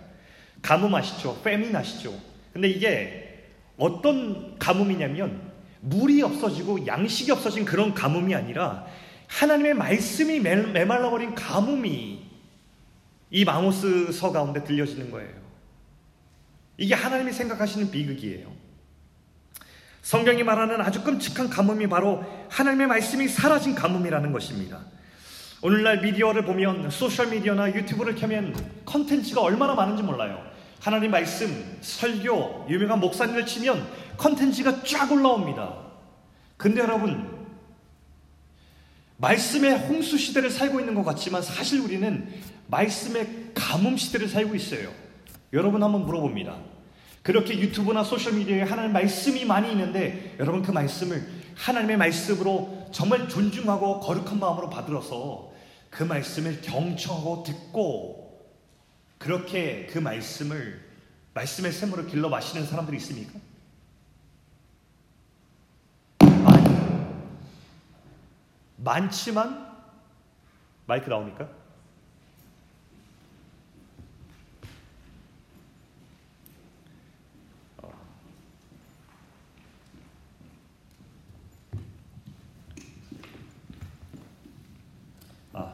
가뭄 0.61 0.95
아시죠? 0.95 1.41
페민 1.43 1.75
아시죠? 1.75 2.13
근데 2.53 2.69
이게 2.69 3.47
어떤 3.79 4.59
가뭄이냐면 4.59 5.41
물이 5.81 6.21
없어지고 6.21 6.87
양식이 6.87 7.33
없어진 7.33 7.65
그런 7.65 7.95
가뭄이 7.95 8.35
아니라 8.35 8.85
하나님의 9.29 9.75
말씀이 9.75 10.41
메말라버린 10.41 11.35
가뭄이 11.35 12.27
이 13.31 13.45
마모스서 13.45 14.33
가운데 14.33 14.63
들려지는 14.63 15.11
거예요. 15.11 15.31
이게 16.79 16.95
하나님이 16.95 17.33
생각하시는 17.33 17.91
비극이에요. 17.91 18.53
성경이 20.03 20.45
말하는 20.45 20.81
아주 20.81 21.03
끔찍한 21.03 21.51
가뭄이 21.51 21.89
바로 21.89 22.25
하나님의 22.49 22.87
말씀이 22.87 23.27
사라진 23.27 23.75
가뭄이라는 23.75 24.31
것입니다. 24.31 24.81
오늘날 25.63 26.01
미디어를 26.01 26.45
보면 26.45 26.91
소셜미디어나 26.91 27.75
유튜브를 27.75 28.15
켜면 28.15 28.55
컨텐츠가 28.85 29.41
얼마나 29.41 29.75
많은지 29.75 30.03
몰라요. 30.03 30.41
하나님 30.81 31.11
말씀, 31.11 31.79
설교, 31.81 32.67
유명한 32.69 33.01
목사님을 33.01 33.47
치면 33.47 33.85
컨텐츠가 34.17 34.85
쫙 34.85 35.11
올라옵니다. 35.11 35.75
근데 36.57 36.81
여러분, 36.81 37.36
말씀의 39.19 39.79
홍수 39.89 40.19
시대를 40.19 40.51
살고 40.51 40.81
있는 40.81 40.95
것 40.95 41.05
같지만 41.05 41.43
사실 41.43 41.81
우리는 41.81 42.29
말씀의 42.69 43.53
가뭄 43.55 43.97
시대를 43.97 44.29
살고 44.29 44.55
있어요. 44.55 44.93
여러분 45.53 45.83
한번 45.83 46.05
물어봅니다. 46.05 46.57
그렇게 47.23 47.59
유튜브나 47.59 48.05
소셜미디어에 48.05 48.63
하나님 48.63 48.93
말씀이 48.93 49.45
많이 49.45 49.73
있는데 49.73 50.37
여러분 50.39 50.63
그 50.63 50.71
말씀을 50.71 51.27
하나님의 51.57 51.97
말씀으로 51.97 52.89
정말 52.93 53.29
존중하고 53.29 54.01
거룩한 54.01 54.39
마음으로 54.39 54.71
받들어서 54.71 55.51
그 55.91 56.03
말씀을 56.03 56.61
경청하고 56.61 57.43
듣고 57.43 58.47
그렇게 59.19 59.87
그 59.91 59.99
말씀을 59.99 60.85
말씀의 61.35 61.73
샘으로 61.73 62.07
길러 62.07 62.29
마시는 62.29 62.67
사람들이 62.67 62.99
있습니까? 62.99 63.39
많이 66.45 66.67
많지만 68.87 69.67
마이크 70.87 71.11
나옵니까? 71.11 71.49
어. 77.79 77.93
아, 85.53 85.73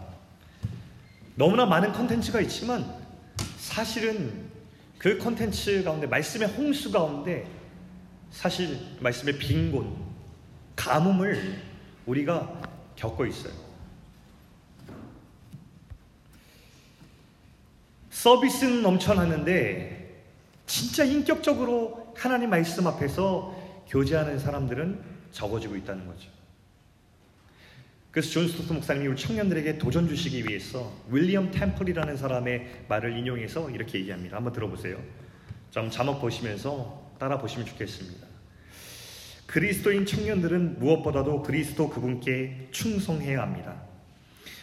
너무나 1.36 1.66
많은 1.66 1.92
컨텐츠가 1.92 2.40
있지만 2.40 2.96
사실은 3.58 4.50
그 4.96 5.18
컨텐츠 5.18 5.84
가운데 5.84 6.06
말씀의 6.06 6.48
홍수 6.48 6.90
가운데 6.90 7.46
사실 8.30 8.78
말씀의 9.00 9.38
빈곤, 9.38 9.94
가뭄을 10.74 11.60
우리가 12.06 12.71
겪고 13.02 13.26
있어요. 13.26 13.52
서비스는 18.10 18.82
넘쳐나는데 18.82 20.22
진짜 20.66 21.02
인격적으로 21.02 22.14
하나님 22.16 22.50
말씀 22.50 22.86
앞에서 22.86 23.56
교제하는 23.88 24.38
사람들은 24.38 25.02
적어지고 25.32 25.74
있다는 25.76 26.06
거죠. 26.06 26.30
그래서 28.12 28.30
존 28.30 28.46
스토트 28.46 28.72
목사님이 28.72 29.08
우리 29.08 29.16
청년들에게 29.16 29.78
도전 29.78 30.06
주시기 30.06 30.46
위해서 30.46 30.92
윌리엄 31.10 31.50
템플이라는 31.50 32.16
사람의 32.16 32.84
말을 32.88 33.16
인용해서 33.18 33.70
이렇게 33.70 33.98
얘기합니다. 33.98 34.36
한번 34.36 34.52
들어보세요. 34.52 35.02
좀 35.70 35.90
자막 35.90 36.20
보시면서 36.20 37.10
따라 37.18 37.38
보시면 37.38 37.66
좋겠습니다. 37.66 38.31
그리스도인 39.52 40.06
청년들은 40.06 40.78
무엇보다도 40.78 41.42
그리스도 41.42 41.90
그분께 41.90 42.68
충성해야 42.70 43.42
합니다. 43.42 43.82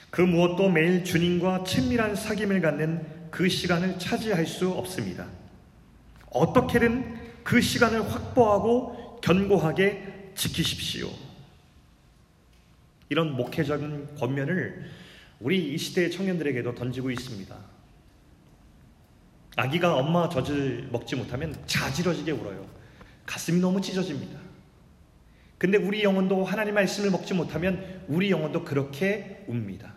그 0.09 0.21
무엇도 0.21 0.67
매일 0.69 1.03
주님과 1.03 1.63
친밀한 1.63 2.15
사귐을 2.15 2.59
갖는 2.59 3.29
그 3.29 3.47
시간을 3.47 3.99
차지할 3.99 4.47
수 4.47 4.71
없습니다. 4.71 5.27
어떻게든 6.31 7.19
그 7.43 7.61
시간을 7.61 8.11
확보하고 8.11 9.19
견고하게 9.21 10.31
지키십시오. 10.33 11.07
이런 13.09 13.35
목회적인 13.35 14.15
권면을 14.15 14.89
우리 15.39 15.71
이 15.71 15.77
시대의 15.77 16.09
청년들에게도 16.09 16.73
던지고 16.73 17.11
있습니다. 17.11 17.55
아기가 19.55 19.97
엄마 19.97 20.27
젖을 20.29 20.89
먹지 20.91 21.15
못하면 21.15 21.55
자지러지게 21.67 22.31
울어요. 22.31 22.67
가슴이 23.27 23.59
너무 23.59 23.79
찢어집니다. 23.79 24.38
근데 25.59 25.77
우리 25.77 26.03
영혼도 26.03 26.45
하나님 26.45 26.73
말씀을 26.73 27.11
먹지 27.11 27.33
못하면 27.35 28.01
우리 28.07 28.31
영혼도 28.31 28.63
그렇게 28.63 29.43
웁니다. 29.47 29.93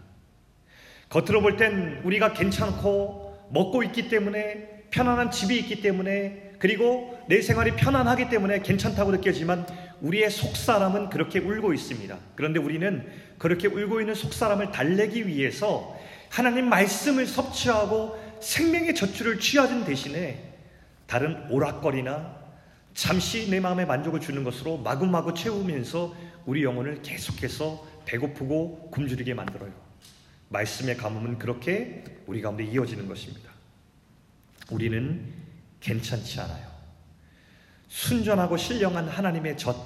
겉으로 1.08 1.40
볼 1.40 1.56
땐 1.56 2.00
우리가 2.04 2.32
괜찮고 2.32 3.48
먹고 3.50 3.82
있기 3.84 4.08
때문에 4.08 4.86
편안한 4.90 5.30
집이 5.30 5.56
있기 5.60 5.80
때문에 5.80 6.52
그리고 6.58 7.16
내 7.28 7.40
생활이 7.40 7.76
편안하기 7.76 8.28
때문에 8.28 8.60
괜찮다고 8.62 9.12
느껴지만 9.12 9.66
우리의 10.00 10.30
속사람은 10.30 11.10
그렇게 11.10 11.38
울고 11.38 11.72
있습니다. 11.72 12.18
그런데 12.34 12.58
우리는 12.58 13.06
그렇게 13.38 13.68
울고 13.68 14.00
있는 14.00 14.14
속사람을 14.14 14.72
달래기 14.72 15.28
위해서 15.28 15.96
하나님 16.28 16.68
말씀을 16.68 17.26
섭취하고 17.26 18.18
생명의 18.40 18.94
젖줄을 18.96 19.38
취하는 19.38 19.84
대신에 19.84 20.42
다른 21.06 21.46
오락거리나 21.50 22.41
잠시 22.94 23.48
내 23.50 23.60
마음에 23.60 23.84
만족을 23.84 24.20
주는 24.20 24.44
것으로 24.44 24.78
마구마구 24.78 25.34
채우면서 25.34 26.14
우리 26.44 26.62
영혼을 26.64 27.02
계속해서 27.02 27.86
배고프고 28.04 28.90
굶주리게 28.90 29.34
만들어요. 29.34 29.72
말씀의 30.48 30.96
가뭄은 30.96 31.38
그렇게 31.38 32.04
우리 32.26 32.42
가운데 32.42 32.64
이어지는 32.64 33.08
것입니다. 33.08 33.50
우리는 34.70 35.32
괜찮지 35.80 36.40
않아요. 36.40 36.70
순전하고 37.88 38.56
신령한 38.56 39.08
하나님의 39.08 39.56
젖, 39.56 39.76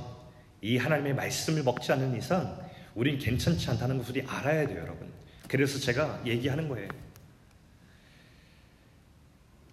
이 0.60 0.76
하나님의 0.76 1.14
말씀을 1.14 1.62
먹지 1.62 1.92
않는 1.92 2.16
이상 2.16 2.58
우린 2.94 3.18
괜찮지 3.18 3.70
않다는 3.70 3.98
것을 3.98 4.25
알아야 4.26 4.66
돼요, 4.66 4.80
여러분. 4.80 5.12
그래서 5.48 5.78
제가 5.78 6.22
얘기하는 6.26 6.68
거예요. 6.68 6.88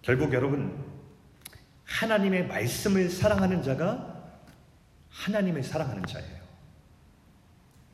결국 0.02 0.32
여러분, 0.32 0.93
하나님의 1.84 2.46
말씀을 2.46 3.10
사랑하는 3.10 3.62
자가 3.62 4.14
하나님을 5.10 5.62
사랑하는 5.62 6.04
자예요. 6.06 6.44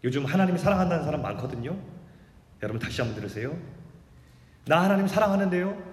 요즘 0.04 0.24
하나님 0.24 0.56
사랑한다는 0.56 1.04
사람 1.04 1.22
많거든요. 1.22 1.78
여러분 2.62 2.80
다시 2.80 3.00
한번 3.00 3.20
들으세요. 3.20 3.56
나 4.66 4.82
하나님 4.82 5.06
사랑하는데요. 5.06 5.90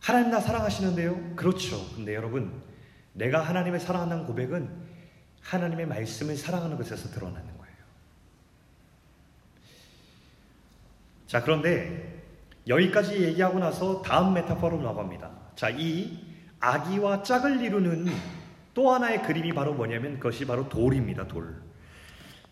하나님 0.00 0.30
나 0.30 0.40
사랑하시는데요. 0.40 1.36
그렇죠. 1.36 1.94
근데 1.94 2.14
여러분, 2.14 2.60
내가 3.12 3.40
하나님을 3.40 3.78
사랑한다는 3.78 4.26
고백은 4.26 4.68
하나님의 5.42 5.86
말씀을 5.86 6.36
사랑하는 6.36 6.76
것에서 6.76 7.08
드러나는 7.10 7.46
거예요. 7.58 7.76
자, 11.26 11.42
그런데 11.42 12.24
여기까지 12.66 13.22
얘기하고 13.22 13.58
나서 13.58 14.02
다음 14.02 14.34
메타포로 14.34 14.82
나갑니다. 14.82 15.30
자, 15.54 15.70
이 15.70 16.31
아기와 16.62 17.24
짝을 17.24 17.60
이루는 17.60 18.06
또 18.72 18.92
하나의 18.92 19.22
그림이 19.24 19.52
바로 19.52 19.74
뭐냐면 19.74 20.14
그것이 20.14 20.46
바로 20.46 20.68
돌입니다. 20.68 21.26
돌. 21.26 21.56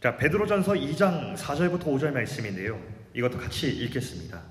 자, 0.03 0.17
베드로전서 0.17 0.73
2장 0.73 1.37
4절부터 1.37 1.85
5절 1.85 2.13
말씀인데요. 2.13 2.81
이것도 3.15 3.39
같이 3.39 3.71
읽겠습니다. 3.71 4.43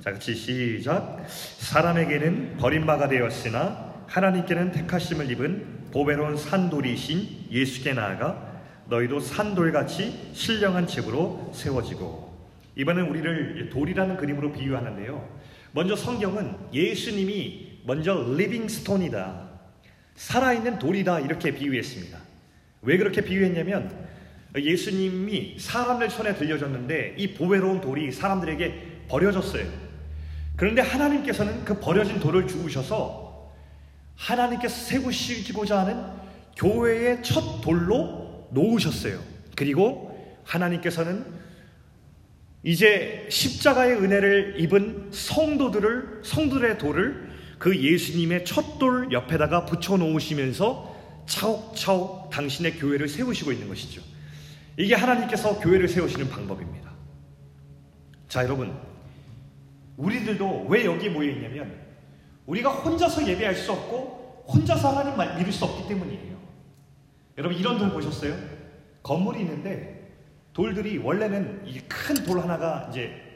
자, 0.00 0.12
같이 0.12 0.34
시작. 0.34 1.22
사람에게는 1.28 2.56
버림바가 2.56 3.08
되었으나 3.08 4.04
하나님께는 4.06 4.72
택하심을 4.72 5.30
입은 5.30 5.90
보배로운 5.92 6.38
산돌이신 6.38 7.48
예수께 7.50 7.92
나아가 7.92 8.52
너희도 8.88 9.20
산돌같이 9.20 10.30
신령한 10.32 10.86
집으로 10.86 11.52
세워지고 11.54 12.32
이번엔 12.76 13.06
우리를 13.06 13.68
돌이라는 13.68 14.16
그림으로 14.16 14.52
비유하는데요. 14.52 15.40
먼저 15.72 15.94
성경은 15.94 16.56
예수님이 16.72 17.71
먼저 17.84 18.34
리빙스톤이다. 18.36 19.50
살아있는 20.14 20.78
돌이다. 20.78 21.20
이렇게 21.20 21.52
비유했습니다. 21.52 22.18
왜 22.82 22.96
그렇게 22.96 23.22
비유했냐면 23.22 23.90
예수님이 24.56 25.56
사람들 25.58 26.10
손에 26.10 26.34
들려졌는데 26.34 27.14
이 27.16 27.34
보배로운 27.34 27.80
돌이 27.80 28.12
사람들에게 28.12 29.06
버려졌어요. 29.08 29.66
그런데 30.56 30.82
하나님께서는 30.82 31.64
그 31.64 31.80
버려진 31.80 32.20
돌을 32.20 32.46
주우셔서 32.46 33.50
하나님께서 34.16 34.74
세우시고자 34.74 35.80
하는 35.80 36.04
교회의 36.56 37.22
첫 37.22 37.60
돌로 37.62 38.48
놓으셨어요. 38.52 39.18
그리고 39.56 40.12
하나님께서는 40.44 41.24
이제 42.62 43.26
십자가의 43.28 43.96
은혜를 43.96 44.56
입은 44.58 45.08
성도들을 45.10 46.20
성도들의 46.22 46.78
돌을 46.78 47.31
그 47.62 47.80
예수님의 47.80 48.44
첫돌 48.44 49.12
옆에다가 49.12 49.66
붙여 49.66 49.96
놓으시면서 49.96 50.96
차옥차옥 51.26 52.30
당신의 52.30 52.72
교회를 52.72 53.08
세우시고 53.08 53.52
있는 53.52 53.68
것이죠. 53.68 54.02
이게 54.76 54.96
하나님께서 54.96 55.60
교회를 55.60 55.86
세우시는 55.86 56.28
방법입니다. 56.28 56.90
자, 58.26 58.42
여러분. 58.42 58.76
우리들도 59.96 60.66
왜 60.70 60.84
여기 60.84 61.08
모여 61.08 61.30
있냐면 61.30 61.72
우리가 62.46 62.68
혼자서 62.68 63.28
예배할 63.28 63.54
수 63.54 63.70
없고 63.70 64.44
혼자서 64.48 64.98
하나님 64.98 65.38
믿을 65.38 65.52
수 65.52 65.64
없기 65.64 65.86
때문이에요. 65.86 66.36
여러분 67.38 67.56
이런 67.56 67.78
돌 67.78 67.92
보셨어요? 67.92 68.34
건물이 69.04 69.38
있는데 69.38 70.10
돌들이 70.52 70.98
원래는 70.98 71.62
이 71.68 71.78
큰 71.88 72.24
돌 72.26 72.40
하나가 72.40 72.88
이제 72.90 73.31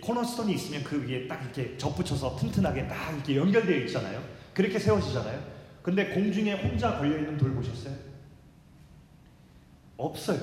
코너스톤이 0.00 0.52
있으면 0.54 0.82
그 0.82 1.06
위에 1.06 1.28
딱 1.28 1.42
이렇게 1.42 1.76
접붙여서 1.76 2.36
튼튼하게 2.36 2.88
딱 2.88 3.14
이렇게 3.14 3.36
연결되어 3.36 3.76
있잖아요. 3.86 4.22
그렇게 4.52 4.78
세워지잖아요. 4.78 5.40
근데 5.82 6.06
공중에 6.06 6.54
혼자 6.54 6.98
걸려 6.98 7.16
있는 7.16 7.38
돌 7.38 7.54
보셨어요? 7.54 7.94
없어요. 9.96 10.40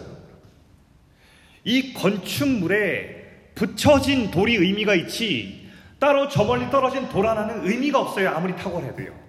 이 1.63 1.93
건축물에 1.93 3.51
붙여진 3.55 4.31
돌이 4.31 4.55
의미가 4.55 4.95
있지 4.95 5.69
따로 5.99 6.27
저 6.29 6.43
멀리 6.43 6.69
떨어진 6.69 7.09
돌 7.09 7.27
하나는 7.27 7.67
의미가 7.67 7.99
없어요. 7.99 8.29
아무리 8.29 8.55
탁월해도요. 8.55 9.25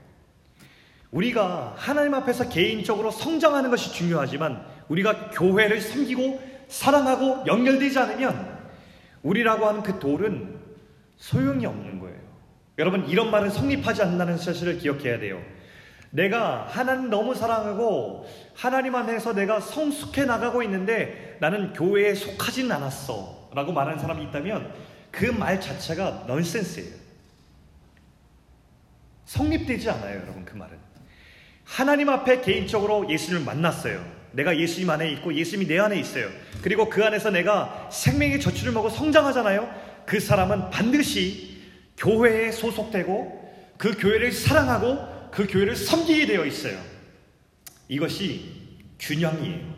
우리가 1.10 1.74
하나님 1.76 2.14
앞에서 2.14 2.48
개인적으로 2.48 3.10
성장하는 3.10 3.70
것이 3.70 3.92
중요하지만 3.92 4.66
우리가 4.88 5.30
교회를 5.30 5.80
섬기고 5.80 6.40
사랑하고 6.68 7.46
연결되지 7.46 7.98
않으면 7.98 8.55
우리라고 9.26 9.66
하는 9.66 9.82
그 9.82 9.98
돌은 9.98 10.56
소용이 11.16 11.66
없는 11.66 11.98
거예요. 11.98 12.16
여러분, 12.78 13.08
이런 13.08 13.30
말은 13.30 13.50
성립하지 13.50 14.02
않는다는 14.02 14.38
사실을 14.38 14.78
기억해야 14.78 15.18
돼요. 15.18 15.42
내가 16.10 16.66
하나님 16.68 17.10
너무 17.10 17.34
사랑하고 17.34 18.26
하나님 18.54 18.94
안에서 18.94 19.34
내가 19.34 19.58
성숙해 19.60 20.24
나가고 20.24 20.62
있는데 20.62 21.36
나는 21.40 21.72
교회에 21.72 22.14
속하진 22.14 22.70
않았어. 22.70 23.50
라고 23.54 23.72
말하는 23.72 23.98
사람이 23.98 24.22
있다면 24.24 24.72
그 25.10 25.32
말 25.32 25.60
자체가 25.60 26.24
넌센스예요. 26.28 26.94
성립되지 29.24 29.90
않아요, 29.90 30.20
여러분, 30.20 30.44
그 30.44 30.54
말은. 30.56 30.76
하나님 31.64 32.08
앞에 32.10 32.42
개인적으로 32.42 33.10
예수님을 33.10 33.44
만났어요. 33.44 34.04
내가 34.32 34.58
예수님 34.58 34.90
안에 34.90 35.10
있고 35.12 35.34
예수님이 35.34 35.68
내 35.68 35.78
안에 35.78 35.98
있어요. 35.98 36.28
그리고 36.62 36.88
그 36.88 37.04
안에서 37.04 37.30
내가 37.30 37.88
생명의 37.90 38.40
저출을 38.40 38.72
먹고 38.72 38.90
성장하잖아요. 38.90 39.68
그 40.04 40.20
사람은 40.20 40.70
반드시 40.70 41.62
교회에 41.96 42.52
소속되고 42.52 43.46
그 43.78 43.96
교회를 43.96 44.32
사랑하고 44.32 45.30
그 45.30 45.46
교회를 45.46 45.76
섬기게 45.76 46.26
되어 46.26 46.44
있어요. 46.44 46.78
이것이 47.88 48.78
균형이에요. 48.98 49.76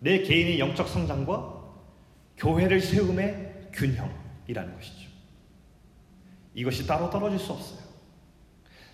내 0.00 0.22
개인의 0.22 0.58
영적 0.58 0.88
성장과 0.88 1.60
교회를 2.36 2.80
세움의 2.80 3.68
균형이라는 3.72 4.74
것이죠. 4.76 5.10
이것이 6.54 6.86
따로 6.86 7.10
떨어질 7.10 7.38
수 7.38 7.52
없어요. 7.52 7.89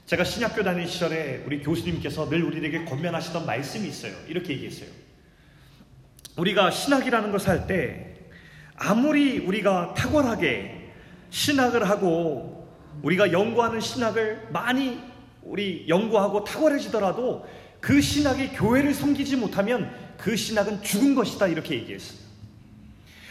제가 0.06 0.22
신학교 0.22 0.62
다니는 0.62 0.86
시절에 0.86 1.42
우리 1.46 1.60
교수님께서 1.60 2.28
늘 2.28 2.44
우리에게 2.44 2.84
권면하시던 2.84 3.44
말씀이 3.44 3.88
있어요. 3.88 4.12
이렇게 4.28 4.52
얘기했어요. 4.52 4.88
우리가 6.36 6.70
신학이라는 6.70 7.32
것을 7.32 7.48
할 7.48 7.66
때 7.66 8.14
아무리 8.76 9.38
우리가 9.38 9.94
탁월하게 9.94 10.92
신학을 11.30 11.88
하고 11.88 12.68
우리가 13.02 13.32
연구하는 13.32 13.80
신학을 13.80 14.48
많이 14.52 15.00
우리 15.42 15.86
연구하고 15.88 16.44
탁월해지더라도 16.44 17.46
그 17.80 18.00
신학이 18.00 18.50
교회를 18.50 18.94
섬기지 18.94 19.36
못하면 19.36 19.90
그 20.18 20.36
신학은 20.36 20.82
죽은 20.82 21.14
것이다 21.14 21.48
이렇게 21.48 21.74
얘기했어요. 21.74 22.18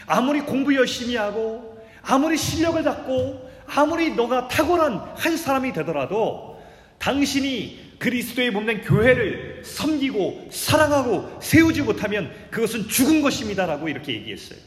아무리 0.08 0.42
공부 0.42 0.76
열심히 0.76 1.16
하고 1.16 1.80
아무리 2.02 2.38
실력을 2.38 2.84
갖고 2.84 3.50
아무리 3.68 4.14
너가 4.14 4.48
탁월한 4.50 5.14
한 5.16 5.38
사람이 5.38 5.72
되더라도 5.74 6.55
당신이 7.00 7.98
그리스도의 8.00 8.52
몸된 8.52 8.82
교회를 8.82 9.64
섬기고 9.64 10.50
사랑하고 10.52 11.40
세우지 11.42 11.84
못하면 11.84 12.34
그것은 12.52 12.88
죽은 12.88 13.22
것입니다라고 13.22 13.90
이렇게 13.90 14.14
얘기했어요. 14.14 14.60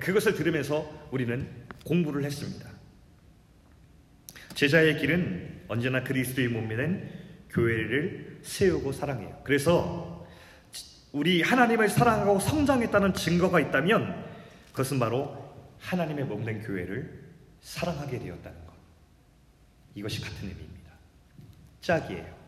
그것을 0.00 0.34
들으면서 0.34 1.08
우리는 1.10 1.48
공부를 1.84 2.24
했습니다. 2.24 2.68
제자의 4.54 4.98
길은 4.98 5.62
언제나 5.68 6.02
그리스도의 6.02 6.48
몸된 6.48 7.10
교회를 7.50 8.38
세우고 8.42 8.92
사랑해요. 8.92 9.40
그래서 9.44 10.26
우리 11.12 11.42
하나님을 11.42 11.88
사랑하고 11.88 12.40
성장했다는 12.40 13.14
증거가 13.14 13.60
있다면 13.60 14.24
그것은 14.70 14.98
바로 14.98 15.52
하나님의 15.78 16.24
몸된 16.24 16.62
교회를 16.62 17.22
사랑하게 17.60 18.18
되었다는 18.18 18.66
것. 18.66 18.72
이것이 19.94 20.20
같은 20.22 20.48
의미입니다. 20.48 20.71
짝이에요. 21.82 22.42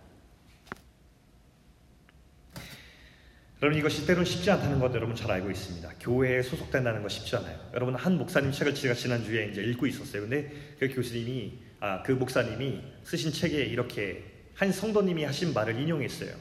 여러분 3.62 3.79
이것이 3.79 4.07
때론 4.07 4.25
쉽지 4.25 4.51
않다는 4.51 4.79
것 4.79 4.94
여러분 4.94 5.16
잘 5.16 5.31
알고 5.31 5.51
있습니다. 5.51 5.90
교회에 6.01 6.42
소속된다는 6.42 7.03
거 7.03 7.09
쉽지 7.09 7.37
않아요. 7.37 7.59
여러분 7.73 7.94
한 7.94 8.18
목사님 8.18 8.53
책을 8.53 8.75
제가 8.75 8.94
지난 8.94 9.25
주에 9.25 9.47
이제 9.47 9.62
읽고 9.62 9.87
있었어요. 9.87 10.23
근데 10.23 10.53
그 10.79 10.88
교수님이 10.94 11.59
아, 11.81 12.03
그 12.03 12.12
목사님이 12.12 12.83
쓰신 13.03 13.33
책에 13.33 13.64
이렇게 13.64 14.25
한 14.55 14.70
성도님이 14.70 15.25
하신 15.25 15.53
말을 15.53 15.79
인용했어요. 15.79 16.35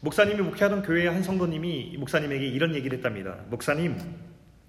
목사님이 0.00 0.40
목회하던 0.40 0.82
교회의 0.82 1.10
한 1.10 1.22
성도님이 1.22 1.96
목사님에게 1.98 2.46
이런 2.46 2.74
얘기를 2.74 2.96
했답니다. 2.96 3.44
목사님, 3.48 3.98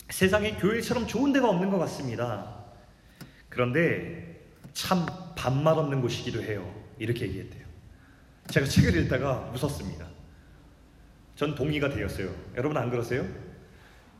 세상에 0.09 0.55
교회처럼 0.55 1.07
좋은 1.07 1.31
데가 1.31 1.49
없는 1.49 1.69
것 1.69 1.77
같습니다. 1.77 2.65
그런데 3.49 4.41
참 4.73 5.05
밥맛 5.37 5.77
없는 5.77 6.01
곳이기도 6.01 6.41
해요. 6.41 6.80
이렇게 7.01 7.25
얘기했대요. 7.25 7.65
제가 8.51 8.67
책을 8.67 8.95
읽다가 9.01 9.51
웃었습니다. 9.55 10.05
전 11.35 11.55
동의가 11.55 11.89
되었어요. 11.89 12.31
여러분 12.55 12.77
안 12.77 12.91
그러세요? 12.91 13.25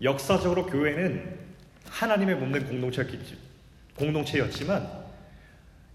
역사적으로 0.02 0.66
교회는 0.66 1.38
하나님의 1.86 2.38
몸된 2.38 2.66
공동체였겠지, 2.66 3.38
공동체였지만 3.96 4.90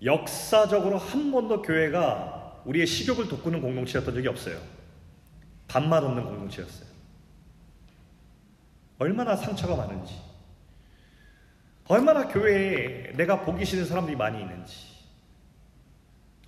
역사적으로 0.04 0.98
한 0.98 1.32
번도 1.32 1.62
교회가 1.62 2.62
우리의 2.64 2.86
식욕을 2.86 3.26
돋구는 3.26 3.60
공동체였던 3.62 4.14
적이 4.14 4.28
없어요. 4.28 4.60
밥맛 5.66 6.04
없는 6.04 6.24
공동체였어요. 6.24 6.86
얼마나 8.98 9.34
상처가 9.34 9.74
많은지, 9.74 10.14
얼마나 11.88 12.28
교회에 12.28 13.12
내가 13.16 13.40
보기 13.40 13.64
싫은 13.64 13.86
사람들이 13.86 14.16
많이 14.16 14.40
있는지, 14.40 14.95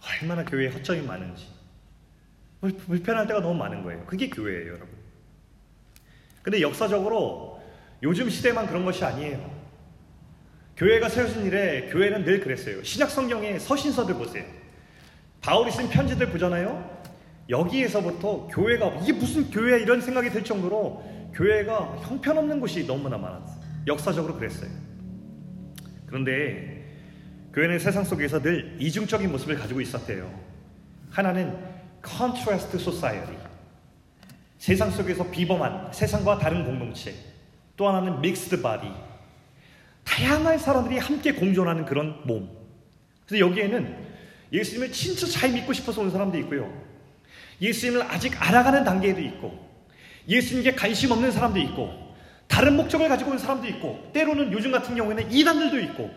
얼마나 0.08 0.44
교회에 0.44 0.68
허점이 0.68 1.02
많은지, 1.02 1.46
불편할 2.60 3.26
때가 3.26 3.40
너무 3.40 3.54
많은 3.54 3.82
거예요. 3.82 4.04
그게 4.06 4.28
교회예요, 4.28 4.68
여러분. 4.68 4.88
근데 6.42 6.60
역사적으로 6.60 7.62
요즘 8.02 8.30
시대만 8.30 8.66
그런 8.66 8.84
것이 8.84 9.04
아니에요. 9.04 9.58
교회가 10.76 11.08
세워진 11.08 11.44
일에 11.44 11.88
교회는 11.90 12.24
늘 12.24 12.40
그랬어요. 12.40 12.82
신약 12.82 13.10
성경의 13.10 13.58
서신서들 13.58 14.14
보세요. 14.14 14.44
바울이 15.40 15.70
쓴 15.72 15.88
편지들 15.88 16.30
보잖아요. 16.30 17.02
여기에서부터 17.48 18.46
교회가 18.48 19.00
이게 19.02 19.12
무슨 19.12 19.50
교회야 19.50 19.78
이런 19.78 20.00
생각이 20.00 20.30
들 20.30 20.44
정도로 20.44 21.02
교회가 21.34 21.96
형편없는 22.02 22.60
곳이 22.60 22.86
너무나 22.86 23.18
많았어요. 23.18 23.60
역사적으로 23.86 24.36
그랬어요. 24.36 24.70
그런데 26.06 26.77
교회는 27.52 27.78
세상 27.78 28.04
속에서 28.04 28.40
늘 28.40 28.76
이중적인 28.78 29.30
모습을 29.32 29.56
가지고 29.58 29.80
있었대요. 29.80 30.32
하나는 31.10 31.56
contrast 32.06 32.76
society. 32.76 33.36
세상 34.58 34.90
속에서 34.90 35.30
비범한 35.30 35.92
세상과 35.92 36.38
다른 36.38 36.64
공동체. 36.64 37.14
또 37.76 37.88
하나는 37.88 38.18
mixed 38.18 38.56
body. 38.56 38.92
다양한 40.04 40.58
사람들이 40.58 40.98
함께 40.98 41.32
공존하는 41.32 41.84
그런 41.84 42.20
몸. 42.24 42.50
그래서 43.26 43.46
여기에는 43.46 44.08
예수님을 44.52 44.92
진짜 44.92 45.26
잘 45.26 45.52
믿고 45.52 45.72
싶어서 45.72 46.00
온 46.00 46.10
사람도 46.10 46.38
있고요. 46.38 46.72
예수님을 47.60 48.02
아직 48.02 48.40
알아가는 48.40 48.84
단계에도 48.84 49.20
있고, 49.20 49.68
예수님께 50.28 50.74
관심 50.74 51.10
없는 51.10 51.30
사람도 51.30 51.58
있고, 51.60 52.14
다른 52.46 52.76
목적을 52.76 53.08
가지고 53.08 53.32
온 53.32 53.38
사람도 53.38 53.66
있고, 53.68 54.10
때로는 54.12 54.52
요즘 54.52 54.72
같은 54.72 54.94
경우에는 54.94 55.30
이단들도 55.30 55.80
있고, 55.80 56.10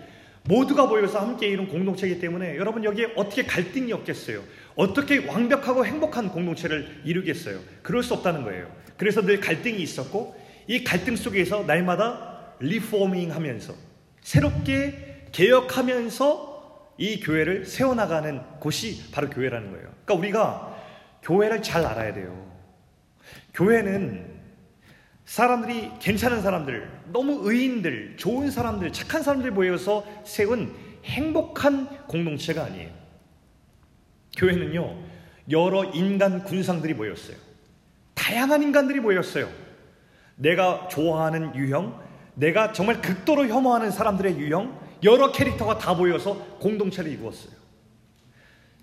모두가 0.43 0.87
모여서 0.87 1.19
함께 1.19 1.47
이룬 1.47 1.67
공동체이기 1.67 2.19
때문에 2.19 2.57
여러분 2.57 2.83
여기에 2.83 3.13
어떻게 3.15 3.43
갈등이 3.43 3.93
없겠어요? 3.93 4.43
어떻게 4.75 5.25
완벽하고 5.25 5.85
행복한 5.85 6.29
공동체를 6.29 7.01
이루겠어요? 7.03 7.59
그럴 7.83 8.01
수 8.03 8.13
없다는 8.15 8.43
거예요. 8.43 8.71
그래서 8.97 9.21
늘 9.21 9.39
갈등이 9.39 9.81
있었고, 9.81 10.35
이 10.67 10.83
갈등 10.83 11.15
속에서 11.15 11.63
날마다 11.63 12.55
리포밍 12.59 13.33
하면서, 13.33 13.73
새롭게 14.21 15.27
개혁하면서 15.31 16.93
이 16.97 17.19
교회를 17.19 17.65
세워나가는 17.65 18.41
곳이 18.59 19.11
바로 19.11 19.29
교회라는 19.29 19.71
거예요. 19.71 19.89
그러니까 20.05 20.13
우리가 20.13 20.77
교회를 21.23 21.61
잘 21.61 21.85
알아야 21.85 22.13
돼요. 22.13 22.51
교회는 23.53 24.30
사람들이 25.25 25.91
괜찮은 25.99 26.41
사람들, 26.41 26.89
너무 27.11 27.39
의인들, 27.49 28.17
좋은 28.17 28.51
사람들, 28.51 28.91
착한 28.91 29.23
사람들 29.23 29.51
모여서 29.51 30.05
세운 30.25 30.73
행복한 31.05 31.87
공동체가 32.07 32.65
아니에요. 32.65 32.89
교회는요, 34.37 34.97
여러 35.51 35.85
인간 35.85 36.43
군상들이 36.43 36.93
모였어요. 36.93 37.37
다양한 38.13 38.61
인간들이 38.63 38.99
모였어요. 38.99 39.49
내가 40.35 40.87
좋아하는 40.87 41.55
유형, 41.55 41.99
내가 42.35 42.71
정말 42.71 43.01
극도로 43.01 43.47
혐오하는 43.47 43.91
사람들의 43.91 44.37
유형, 44.37 44.79
여러 45.03 45.31
캐릭터가 45.31 45.77
다 45.77 45.93
모여서 45.93 46.35
공동체를 46.59 47.11
이루었어요. 47.11 47.53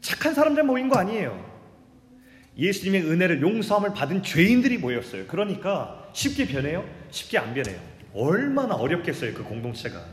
착한 0.01 0.35
사람들 0.35 0.62
모인 0.62 0.88
거 0.88 0.98
아니에요. 0.98 1.58
예수님의 2.59 3.09
은혜를 3.09 3.40
용서함을 3.40 3.94
받은 3.94 4.23
죄인들이 4.23 4.79
모였어요. 4.79 5.27
그러니까 5.27 6.11
쉽게 6.12 6.47
변해요? 6.47 6.85
쉽게 7.11 7.38
안 7.38 7.55
변해요. 7.55 7.79
얼마나 8.12 8.75
어렵겠어요, 8.75 9.33
그 9.35 9.44
공동체가. 9.44 10.05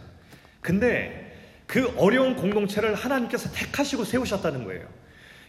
근데 0.61 1.33
그 1.65 1.91
어려운 1.97 2.35
공동체를 2.35 2.93
하나님께서 2.93 3.51
택하시고 3.51 4.03
세우셨다는 4.03 4.63
거예요. 4.65 4.87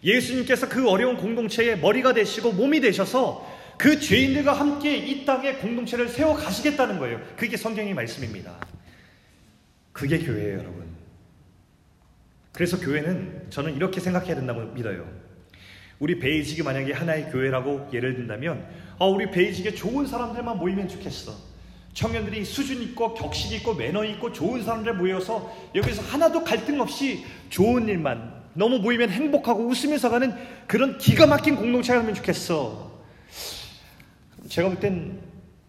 예수님께서 0.02 0.68
그 0.68 0.88
어려운 0.88 1.16
공동체의 1.16 1.80
머리가 1.80 2.14
되시고 2.14 2.52
몸이 2.52 2.80
되셔서 2.80 3.54
그 3.76 4.00
죄인들과 4.00 4.54
함께 4.54 4.96
이 4.96 5.26
땅에 5.26 5.54
공동체를 5.54 6.08
세워 6.08 6.34
가시겠다는 6.34 6.98
거예요. 6.98 7.20
그게 7.36 7.58
성경의 7.58 7.92
말씀입니다. 7.92 8.56
그게 9.92 10.18
교회예요, 10.18 10.58
여러분. 10.58 10.86
그래서 12.52 12.80
교회는 12.80 13.48
저는 13.50 13.76
이렇게 13.76 14.00
생각해야 14.00 14.34
된다고 14.34 14.62
믿어요. 14.72 15.25
우리 15.98 16.18
베이직이 16.18 16.62
만약에 16.62 16.92
하나의 16.92 17.30
교회라고 17.30 17.88
예를 17.92 18.14
든다면, 18.16 18.66
어, 18.98 19.08
우리 19.08 19.30
베이직에 19.30 19.74
좋은 19.74 20.06
사람들만 20.06 20.58
모이면 20.58 20.88
좋겠어. 20.88 21.32
청년들이 21.94 22.44
수준 22.44 22.82
있고 22.82 23.14
격식 23.14 23.52
있고 23.54 23.74
매너 23.74 24.04
있고 24.04 24.30
좋은 24.30 24.62
사람들 24.62 24.94
모여서 24.94 25.50
여기서 25.74 26.02
하나도 26.02 26.44
갈등 26.44 26.78
없이 26.80 27.24
좋은 27.48 27.88
일만 27.88 28.34
너무 28.52 28.78
모이면 28.78 29.08
행복하고 29.08 29.66
웃으면서 29.66 30.10
가는 30.10 30.34
그런 30.66 30.98
기가 30.98 31.26
막힌 31.26 31.56
공동체가 31.56 32.00
되면 32.00 32.14
좋겠어. 32.14 33.00
제가 34.48 34.68
볼 34.68 34.78
땐 34.78 35.20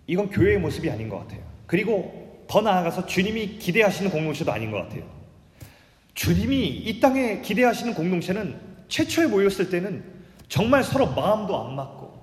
이건 0.05 0.29
교회의 0.29 0.59
모습이 0.59 0.89
아닌 0.89 1.07
것 1.07 1.19
같아요. 1.19 1.41
그리고 1.65 2.45
더 2.49 2.61
나아가서 2.61 3.05
주님이 3.05 3.57
기대하시는 3.57 4.11
공동체도 4.11 4.51
아닌 4.51 4.71
것 4.71 4.77
같아요. 4.83 5.03
주님이 6.13 6.67
이 6.67 6.99
땅에 6.99 7.41
기대하시는 7.41 7.93
공동체는 7.93 8.57
최초에 8.89 9.27
모였을 9.27 9.69
때는 9.69 10.16
정말 10.47 10.83
서로 10.83 11.07
마음도 11.07 11.59
안 11.65 11.75
맞고 11.75 12.17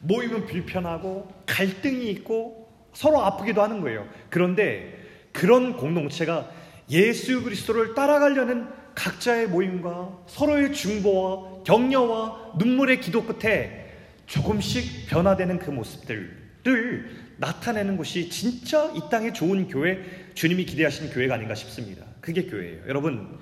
모이면 0.00 0.46
불편하고 0.46 1.28
갈등이 1.46 2.10
있고 2.10 2.66
서로 2.92 3.22
아프기도 3.22 3.62
하는 3.62 3.80
거예요. 3.80 4.08
그런데 4.30 4.98
그런 5.32 5.76
공동체가 5.76 6.50
예수 6.90 7.42
그리스도를 7.42 7.94
따라가려는 7.94 8.68
각자의 8.94 9.48
모임과 9.48 10.24
서로의 10.26 10.72
중보와 10.72 11.64
격려와 11.64 12.54
눈물의 12.58 13.00
기도 13.00 13.24
끝에 13.24 13.92
조금씩 14.24 15.08
변화되는 15.08 15.58
그 15.58 15.70
모습들을 15.70 17.26
나타내는 17.36 17.96
것이 17.98 18.30
진짜 18.30 18.90
이 18.94 19.00
땅에 19.10 19.32
좋은 19.32 19.68
교회, 19.68 20.02
주님이 20.34 20.64
기대하시는 20.64 21.12
교회가 21.12 21.34
아닌가 21.34 21.54
싶습니다. 21.54 22.04
그게 22.20 22.46
교회예요. 22.46 22.84
여러분, 22.88 23.38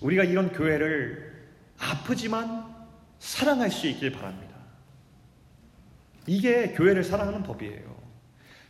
우리가 0.00 0.22
이런 0.24 0.52
교회를 0.52 1.32
아프지만 1.78 2.69
사랑할 3.20 3.70
수 3.70 3.86
있길 3.86 4.10
바랍니다. 4.10 4.56
이게 6.26 6.72
교회를 6.72 7.04
사랑하는 7.04 7.44
법이에요. 7.44 8.00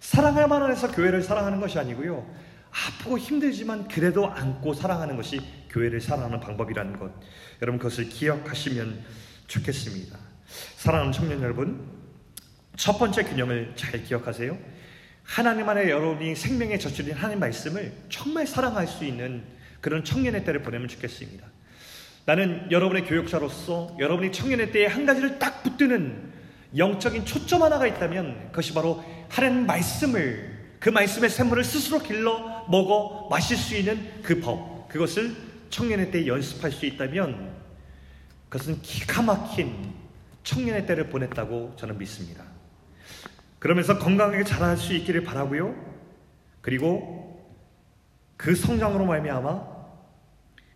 사랑할 0.01 0.49
만한 0.49 0.71
해서 0.71 0.91
교회를 0.91 1.23
사랑하는 1.23 1.61
것이 1.61 1.79
아니고요. 1.79 2.29
아프고 2.71 3.19
힘들지만 3.19 3.89
그래도 3.89 4.27
안고 4.27 4.75
사랑하는 4.75 5.17
것이 5.17 5.41
교회를 5.71 6.01
사랑하는 6.01 6.41
방법이라는 6.41 6.99
것. 6.99 7.13
여러분 7.63 7.79
그것을 7.79 8.09
기억하시면 8.09 9.03
좋겠습니다. 9.47 10.19
사랑하는 10.77 11.13
청년 11.13 11.43
여러분, 11.43 11.89
첫 12.77 12.99
번째 12.99 13.25
균형을 13.25 13.73
잘 13.77 14.03
기억하세요. 14.03 14.59
하나님 15.23 15.69
안에 15.69 15.91
여러분이 15.91 16.35
생명의 16.35 16.81
젖줄인 16.81 17.15
하나님 17.15 17.39
말씀을 17.39 17.93
정말 18.09 18.47
사랑할 18.47 18.87
수 18.87 19.05
있는 19.05 19.45
그런 19.81 20.03
청년의 20.03 20.45
때를 20.45 20.63
보내면 20.63 20.89
좋겠습니다. 20.89 21.47
나는 22.31 22.71
여러분의 22.71 23.07
교육자로서 23.07 23.97
여러분이 23.99 24.31
청년의 24.31 24.71
때에 24.71 24.87
한 24.87 25.05
가지를 25.05 25.41
딱 25.41 25.65
붙드는 25.65 26.33
영적인 26.77 27.25
초점 27.25 27.65
하나가 27.65 27.89
있다면 27.89 28.51
그것이 28.51 28.73
바로 28.73 29.03
하나님 29.29 29.67
말씀을 29.67 30.77
그 30.79 30.91
말씀의 30.91 31.29
샘물을 31.29 31.65
스스로 31.65 31.99
길러 31.99 32.67
먹어 32.69 33.27
마실 33.29 33.57
수 33.57 33.75
있는 33.75 34.23
그 34.23 34.39
법, 34.39 34.89
그것을 34.89 35.35
청년의 35.71 36.13
때에 36.13 36.29
연습할 36.29 36.71
수 36.71 36.87
있다면 36.87 37.51
그것은 38.49 38.81
기가 38.81 39.23
막힌 39.23 39.93
청년의 40.45 40.87
때를 40.87 41.09
보냈다고 41.09 41.75
저는 41.75 41.99
믿습니다. 41.99 42.45
그러면서 43.59 43.99
건강하게 43.99 44.45
자랄 44.45 44.77
수 44.77 44.95
있기를 44.95 45.25
바라고요. 45.25 45.75
그리고 46.61 47.45
그 48.37 48.55
성장으로 48.55 49.05
말미암아 49.05 49.80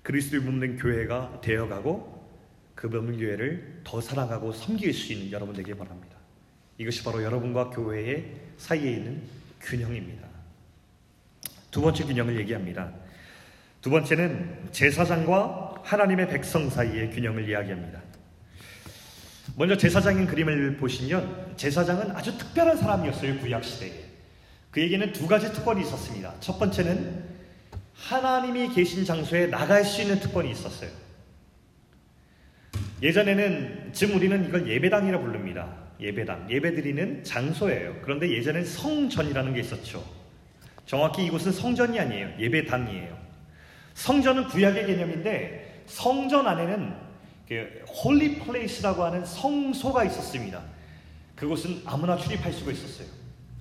그리스도의 0.05 0.43
몸된 0.43 0.77
교회가 0.77 1.41
되어가고 1.43 2.15
그 2.75 2.87
몸된 2.87 3.19
교회를 3.19 3.81
더 3.85 4.01
사랑하고 4.01 4.53
섬길 4.53 4.93
수 4.93 5.13
있는 5.13 5.33
여러분 5.33 5.55
되길 5.55 5.75
바랍니다. 5.75 6.17
이것이 6.79 7.03
바로 7.03 7.23
여러분과 7.23 7.71
교회의 7.71 8.33
사이에 8.59 8.93
있는 8.93 9.23
균형입니다. 9.61 10.29
두 11.71 11.81
번째 11.81 12.05
균형을 12.05 12.39
얘기합니다. 12.41 12.93
두 13.81 13.91
번째는 13.91 14.69
제사장과 14.73 15.83
하나님의 15.83 16.29
백성 16.29 16.69
사이의 16.69 17.11
균형을 17.11 17.49
이야기합니다. 17.49 18.03
먼저 19.57 19.77
제사장인 19.77 20.27
그림을 20.27 20.77
보시면 20.77 21.55
제사장은 21.57 22.11
아주 22.11 22.37
특별한 22.37 22.77
사람이었어요 22.77 23.39
구약 23.39 23.65
시대에. 23.65 24.05
그에게는 24.71 25.13
두 25.13 25.27
가지 25.27 25.53
특권이 25.53 25.83
있었습니다. 25.83 26.35
첫 26.41 26.59
번째는 26.59 27.34
하나님이 27.95 28.69
계신 28.75 29.05
장소에 29.05 29.47
나갈 29.47 29.85
수 29.85 30.03
있는 30.03 30.19
특권이 30.21 30.51
있었어요. 30.51 30.91
예전에는 33.03 33.91
지금 33.93 34.17
우리는 34.17 34.47
이걸 34.47 34.69
예배당이라 34.69 35.21
부릅니다. 35.21 35.85
예배당, 36.01 36.51
예배드리는 36.51 37.25
장소예요. 37.25 38.01
그런데 38.03 38.31
예전엔 38.31 38.65
성전이라는 38.65 39.55
게 39.55 39.61
있었죠. 39.61 40.05
정확히 40.87 41.25
이곳은 41.27 41.53
성전이 41.53 41.99
아니에요. 41.99 42.31
예배당이에요. 42.39 43.17
성전은 43.95 44.49
구약의 44.49 44.87
개념인데 44.87 45.85
성전 45.87 46.47
안에는 46.47 46.95
그 47.49 47.85
holy 47.89 48.41
place라고 48.41 49.05
하는 49.05 49.25
성소가 49.25 50.05
있었습니다. 50.05 50.63
그곳은 51.37 51.83
아무나 51.85 52.17
출입할 52.17 52.53
수가 52.53 52.73
있었어요. 52.73 53.07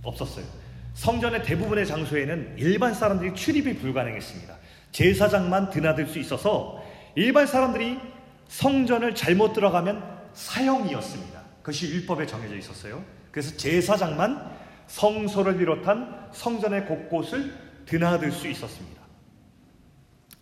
없었어요. 0.04 0.46
성전의 0.94 1.44
대부분의 1.44 1.88
장소에는 1.88 2.56
일반 2.58 2.94
사람들이 2.94 3.34
출입이 3.34 3.78
불가능했습니다. 3.78 4.56
제사장만 4.92 5.70
드나들 5.70 6.08
수 6.08 6.20
있어서 6.20 6.84
일반 7.16 7.48
사람들이 7.48 8.00
성전을 8.48 9.16
잘못 9.16 9.54
들어가면 9.54 10.04
사형이었습니다. 10.34 11.42
그것이 11.58 11.90
율법에 11.90 12.26
정해져 12.26 12.56
있었어요. 12.56 13.04
그래서 13.32 13.56
제사장만 13.58 14.52
성소를 14.88 15.58
비롯한 15.58 16.30
성전의 16.34 16.86
곳곳을 16.86 17.54
드나들 17.86 18.32
수 18.32 18.48
있었습니다. 18.48 19.02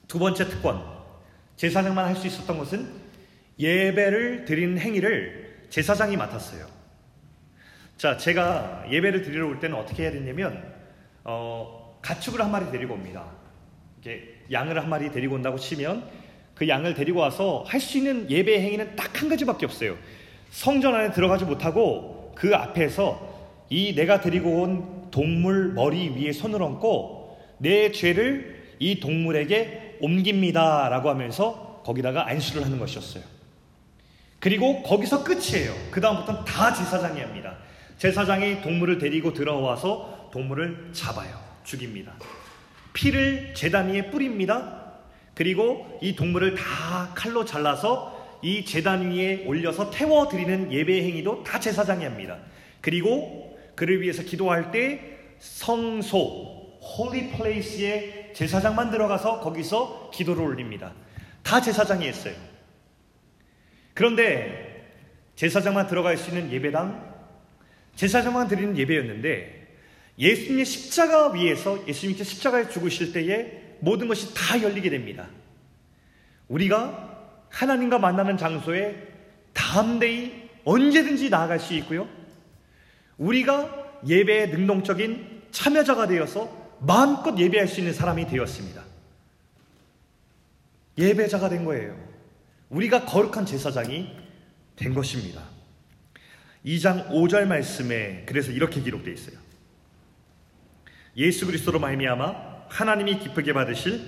두 0.08 0.20
번째 0.20 0.50
특권. 0.50 0.84
제사장만 1.56 2.06
할 2.06 2.16
수 2.16 2.28
있었던 2.28 2.58
것은 2.58 2.92
예배를 3.60 4.46
드리는 4.46 4.78
행위를 4.78 5.68
제사장이 5.70 6.18
맡았어요. 6.18 6.66
자, 8.02 8.18
제가 8.18 8.86
예배를 8.90 9.22
드리러 9.22 9.46
올 9.46 9.60
때는 9.60 9.78
어떻게 9.78 10.02
해야 10.02 10.12
되냐면, 10.12 10.60
어, 11.24 12.00
가축을 12.02 12.42
한 12.42 12.50
마리 12.50 12.72
데리고 12.72 12.96
옵니다. 12.96 13.26
이게 14.00 14.40
양을 14.52 14.76
한 14.82 14.90
마리 14.90 15.12
데리고 15.12 15.36
온다고 15.36 15.60
치면 15.60 16.10
그 16.56 16.68
양을 16.68 16.96
데리고 16.96 17.20
와서 17.20 17.64
할 17.68 17.80
수 17.80 18.00
있는 18.00 18.28
예배 18.28 18.60
행위는 18.60 18.96
딱 18.96 19.22
한 19.22 19.30
가지밖에 19.30 19.68
없어요. 19.68 19.98
성전 20.50 20.96
안에 20.96 21.12
들어가지 21.12 21.46
못하고 21.46 22.34
그 22.36 22.56
앞에서 22.56 23.22
이 23.70 23.94
내가 23.94 24.20
데리고 24.20 24.64
온 24.64 25.12
동물 25.12 25.72
머리 25.74 26.10
위에 26.10 26.32
손을 26.32 26.60
얹고 26.60 27.38
내 27.60 27.92
죄를 27.92 28.78
이 28.80 29.00
동물에게 29.00 30.00
옮깁니다. 30.02 30.90
라고 30.90 31.12
하면서 31.12 31.84
거기다가 31.86 32.28
안수를 32.28 32.66
하는 32.66 32.80
것이었어요. 32.80 33.24
그리고 34.40 34.82
거기서 34.82 35.24
끝이에요. 35.24 35.72
그다음부터는 35.92 36.46
다 36.46 36.74
제사장이 36.74 37.22
합니다. 37.22 37.58
제사장이 38.02 38.64
동물을 38.64 38.98
데리고 38.98 39.32
들어와서 39.32 40.32
동물을 40.34 40.90
잡아요. 40.92 41.40
죽입니다. 41.64 42.16
피를 42.94 43.54
제단 43.54 43.94
위에 43.94 44.10
뿌립니다. 44.10 44.94
그리고 45.36 46.00
이 46.02 46.16
동물을 46.16 46.56
다 46.56 47.14
칼로 47.14 47.46
잘라서 47.46 48.40
이 48.42 48.66
제단 48.66 49.12
위에 49.12 49.46
올려서 49.46 49.92
태워 49.92 50.28
드리는 50.28 50.74
예배 50.74 51.04
행위도 51.04 51.44
다 51.44 51.60
제사장이 51.60 52.04
합니다. 52.04 52.40
그리고 52.82 53.56
그를 53.76 54.02
위해서 54.02 54.24
기도할 54.24 54.72
때 54.72 55.20
성소, 55.38 56.80
holy 56.82 57.30
place에 57.34 58.32
제사장만 58.34 58.90
들어가서 58.90 59.42
거기서 59.42 60.10
기도를 60.12 60.42
올립니다. 60.42 60.92
다 61.44 61.62
제사장이 61.62 62.08
했어요. 62.08 62.34
그런데 63.94 64.90
제사장만 65.36 65.86
들어갈 65.86 66.18
수 66.18 66.32
있는 66.32 66.52
예배당, 66.52 67.11
제사장만 67.96 68.48
드리는 68.48 68.78
예배였는데 68.78 69.62
예수님의 70.18 70.66
십자가 70.66 71.32
위에서 71.32 71.88
예수님께 71.88 72.24
십자가에 72.24 72.70
죽으실 72.70 73.14
때에 73.14 73.78
모든 73.80 74.08
것이 74.08 74.34
다 74.34 74.62
열리게 74.62 74.90
됩니다. 74.90 75.28
우리가 76.48 77.48
하나님과 77.50 78.00
만나는 78.00 78.38
장소에 78.38 79.08
담대히 79.54 80.50
언제든지 80.64 81.30
나아갈 81.30 81.60
수 81.60 81.74
있고요. 81.76 82.08
우리가 83.18 84.02
예배에 84.08 84.48
능동적인 84.48 85.44
참여자가 85.52 86.08
되어서 86.08 86.50
마음껏 86.80 87.38
예배할 87.38 87.68
수 87.68 87.80
있는 87.80 87.94
사람이 87.94 88.28
되었습니다. 88.28 88.84
예배자가 90.98 91.50
된 91.50 91.66
거예요. 91.66 91.98
우리가 92.70 93.06
거룩한 93.06 93.46
제사장이 93.46 94.10
된 94.76 94.94
것입니다. 94.94 95.51
2장 96.66 97.10
5절 97.10 97.46
말씀에 97.46 98.24
그래서 98.26 98.52
이렇게 98.52 98.82
기록되어 98.82 99.14
있어요. 99.14 99.38
예수 101.18 101.46
그리스도로 101.46 101.80
말미암아 101.80 102.66
하나님이 102.70 103.20
기쁘게 103.20 103.54
받으실 103.54 104.02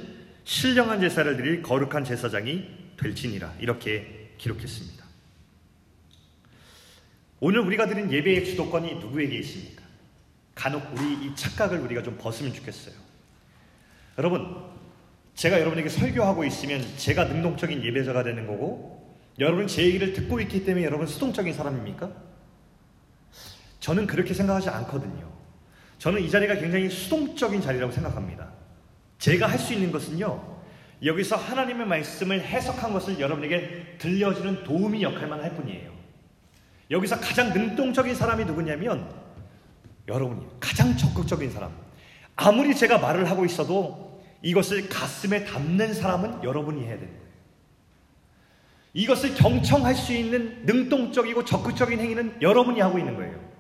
신령한 0.44 1.02
제사를 1.02 1.36
드릴 1.36 1.62
거룩한 1.62 2.04
제사장이 2.04 2.66
될지니라 2.98 3.56
이렇게 3.60 4.34
기록했습니다. 4.38 5.04
오늘 7.39 7.60
우리가 7.62 7.88
드린 7.88 8.12
예배의 8.12 8.46
주도권이 8.46 8.96
누구에게 8.96 9.38
있습니까? 9.39 9.84
간혹 10.56 10.84
우리 10.94 11.26
이 11.26 11.36
착각을 11.36 11.80
우리가 11.80 12.04
좀 12.04 12.18
벗으면 12.18 12.54
좋겠어요. 12.54 12.96
여러분, 14.18 14.56
제가 15.36 15.60
여러분에게 15.60 15.89
설교하고 15.89 16.46
있으면 16.46 16.82
제가 16.98 17.26
능동적인 17.26 17.84
예배자가 17.84 18.24
되는 18.24 18.46
거고 18.46 19.18
여러분 19.39 19.68
제 19.68 19.84
얘기를 19.84 20.13
듣고 20.13 20.39
있기 20.42 20.63
때문에 20.63 20.86
여러분 20.86 21.08
수동적인 21.08 21.54
사람입니까? 21.54 22.33
저는 23.84 24.08
그렇게 24.08 24.34
생각하지 24.34 24.69
않거든요. 24.69 25.30
저는 25.98 26.22
이 26.22 26.30
자리가 26.30 26.56
굉장히 26.56 26.89
수동적인 26.89 27.60
자리라고 27.60 27.91
생각합니다. 27.91 28.50
제가 29.19 29.46
할 29.46 29.60
수 29.60 29.74
있는 29.74 29.91
것은요. 29.91 30.41
여기서 31.04 31.36
하나님의 31.36 31.86
말씀을 31.88 32.39
해석한 32.39 32.93
것을 32.93 33.19
여러분에게 33.19 33.98
들려주는 33.98 34.63
도움이 34.63 35.04
역할만 35.04 35.43
할 35.43 35.54
뿐이에요. 35.58 35.91
여기서 36.91 37.19
가장 37.19 37.50
능동적인 37.50 38.15
사람이 38.15 38.46
누구냐면 38.46 39.13
여러분이 40.08 40.48
가장 40.62 40.96
적극적인 40.96 41.52
사람. 41.52 41.74
아무리 42.38 42.74
제가 42.74 43.00
말을 43.00 43.30
하고 43.30 43.43
있어도 43.43 44.24
이것을 44.41 44.88
가슴에 44.88 45.43
담는 45.43 45.93
사람은 45.93 46.46
여러분이 46.46 46.86
해야 46.86 46.96
되는 46.96 47.10
거예요. 47.10 47.24
이것을 48.93 49.36
경청할 49.36 49.93
수 49.93 50.13
있는 50.13 50.65
능동적이고 50.65 51.43
적극적인 51.43 52.00
행위는 52.00 52.38
여러분이 52.41 52.80
하고 52.80 52.98
있는 52.98 53.17
거예요. 53.17 53.53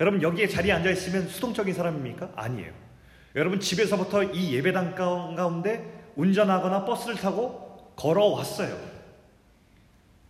여러분 0.00 0.22
여기에 0.22 0.48
자리에 0.48 0.72
앉아 0.72 0.90
있으면 0.90 1.28
수동적인 1.28 1.74
사람입니까? 1.74 2.30
아니에요. 2.36 2.72
여러분 3.34 3.60
집에서부터 3.60 4.22
이 4.24 4.54
예배당 4.54 4.94
가운데 4.94 6.12
운전하거나 6.16 6.84
버스를 6.84 7.16
타고 7.16 7.92
걸어왔어요. 7.96 8.76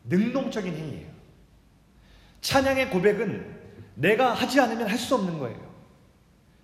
능동적인 0.04 0.74
행위예요. 0.74 1.08
찬양의 2.40 2.90
고백은 2.90 3.58
내가 3.94 4.32
하지 4.32 4.60
않으면 4.60 4.88
할 4.88 4.98
수 4.98 5.14
없는 5.14 5.38
거예요. 5.38 5.68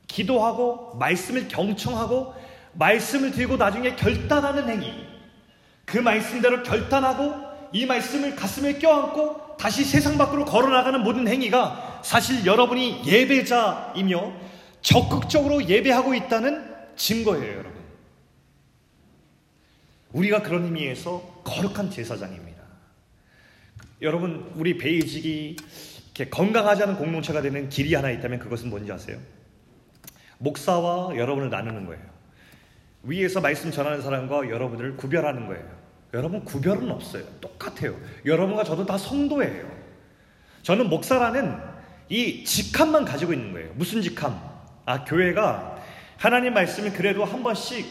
기도하고 0.07 0.97
말씀을 0.97 1.49
경청하고 1.49 2.35
말씀을 2.75 3.33
들고 3.33 3.57
나중에 3.57 3.97
결단하는 3.97 4.69
행위. 4.69 4.93
그 5.85 5.99
말씀대로 5.99 6.63
결단하고 6.63 7.35
이 7.73 7.85
말씀을 7.87 8.37
가슴에 8.37 8.79
껴안고 8.79 9.57
다시 9.57 9.85
세상 9.85 10.17
밖으로 10.17 10.45
걸어나가는 10.45 11.03
모든 11.03 11.27
행위가 11.29 11.94
사실 12.05 12.45
여러분이 12.45 13.03
예배자이며 13.07 14.33
적극적으로 14.83 15.67
예배하고 15.67 16.15
있다는 16.15 16.71
증거예요, 16.97 17.51
여러분. 17.51 17.73
우리가 20.13 20.43
그런 20.43 20.65
의미에서 20.65 21.41
거룩한 21.45 21.91
제사장입니다. 21.91 22.63
여러분, 24.03 24.53
우리 24.55 24.77
베이직이 24.77 25.57
건강하지 26.31 26.83
않은 26.83 26.97
공동체가 26.97 27.41
되는 27.41 27.71
길이 27.71 27.95
하나 27.95 28.11
있다면 28.11 28.39
그것은 28.39 28.69
뭔지 28.69 28.93
아세요? 28.93 29.19
목사와 30.37 31.17
여러분을 31.17 31.49
나누는 31.49 31.87
거예요. 31.87 32.03
위에서 33.03 33.41
말씀 33.41 33.71
전하는 33.71 34.03
사람과 34.03 34.51
여러분을 34.51 34.99
구별하는 34.99 35.47
거예요. 35.47 35.65
여러분 36.13 36.45
구별은 36.45 36.91
없어요. 36.91 37.25
똑같아요. 37.41 37.99
여러분과 38.27 38.63
저도 38.63 38.85
다 38.85 38.99
성도예요. 38.99 39.85
저는 40.63 40.91
목사라는 40.91 41.74
이 42.09 42.45
직함만 42.45 43.05
가지고 43.05 43.33
있는 43.33 43.53
거예요. 43.53 43.71
무슨 43.75 44.03
직함? 44.03 44.39
아, 44.87 45.05
교회가 45.05 45.83
하나님 46.17 46.55
말씀을 46.55 46.93
그래도 46.93 47.25
한 47.25 47.43
번씩 47.43 47.87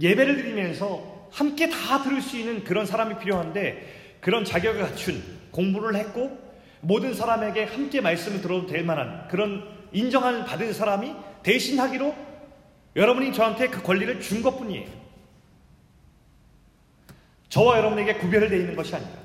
예배를 0.00 0.36
드리면서 0.36 1.28
함께 1.30 1.68
다 1.68 2.02
들을 2.02 2.20
수 2.20 2.36
있는 2.36 2.62
그런 2.64 2.86
사람이 2.86 3.18
필요한데 3.18 4.18
그런 4.20 4.44
자격을 4.44 4.82
갖춘 4.82 5.22
공부를 5.50 5.96
했고 5.96 6.38
모든 6.80 7.14
사람에게 7.14 7.64
함께 7.64 8.00
말씀을 8.00 8.40
들어도 8.40 8.66
될 8.66 8.84
만한 8.84 9.26
그런 9.28 9.66
인정을 9.92 10.44
받은 10.44 10.72
사람이 10.72 11.14
대신 11.42 11.80
하기로 11.80 12.14
여러분이 12.96 13.32
저한테 13.32 13.68
그 13.68 13.82
권리를 13.82 14.20
준 14.20 14.42
것뿐이에요. 14.42 14.88
저와 17.48 17.78
여러분에게 17.78 18.14
구별되어 18.14 18.58
있는 18.58 18.76
것이 18.76 18.94
아니라 18.94 19.23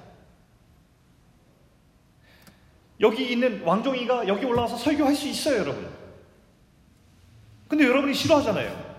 여기 3.01 3.31
있는 3.31 3.61
왕종이가 3.63 4.27
여기 4.27 4.45
올라와서 4.45 4.77
설교할 4.77 5.15
수 5.15 5.27
있어요, 5.27 5.59
여러분. 5.59 5.87
근데 7.67 7.85
여러분이 7.85 8.13
싫어하잖아요. 8.13 8.89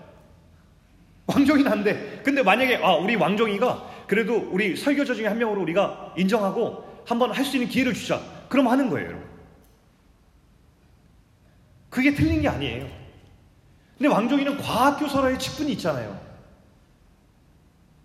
왕종이는 1.27 1.71
안 1.71 1.83
돼. 1.83 2.21
근데 2.23 2.41
만약에 2.41 2.77
아, 2.77 2.93
우리 2.95 3.15
왕종이가 3.15 4.05
그래도 4.07 4.35
우리 4.51 4.75
설교자 4.75 5.13
중에 5.13 5.27
한 5.27 5.37
명으로 5.37 5.61
우리가 5.61 6.13
인정하고 6.17 7.03
한번 7.05 7.31
할 7.31 7.45
수 7.45 7.57
있는 7.57 7.69
기회를 7.69 7.93
주자. 7.93 8.21
그럼 8.49 8.67
하는 8.67 8.89
거예요, 8.89 9.07
여러분. 9.09 9.29
그게 11.89 12.13
틀린 12.13 12.41
게 12.41 12.47
아니에요. 12.47 12.89
근데 13.97 14.07
왕종이는 14.07 14.57
과학교사라의 14.57 15.37
직분이 15.37 15.73
있잖아요. 15.73 16.19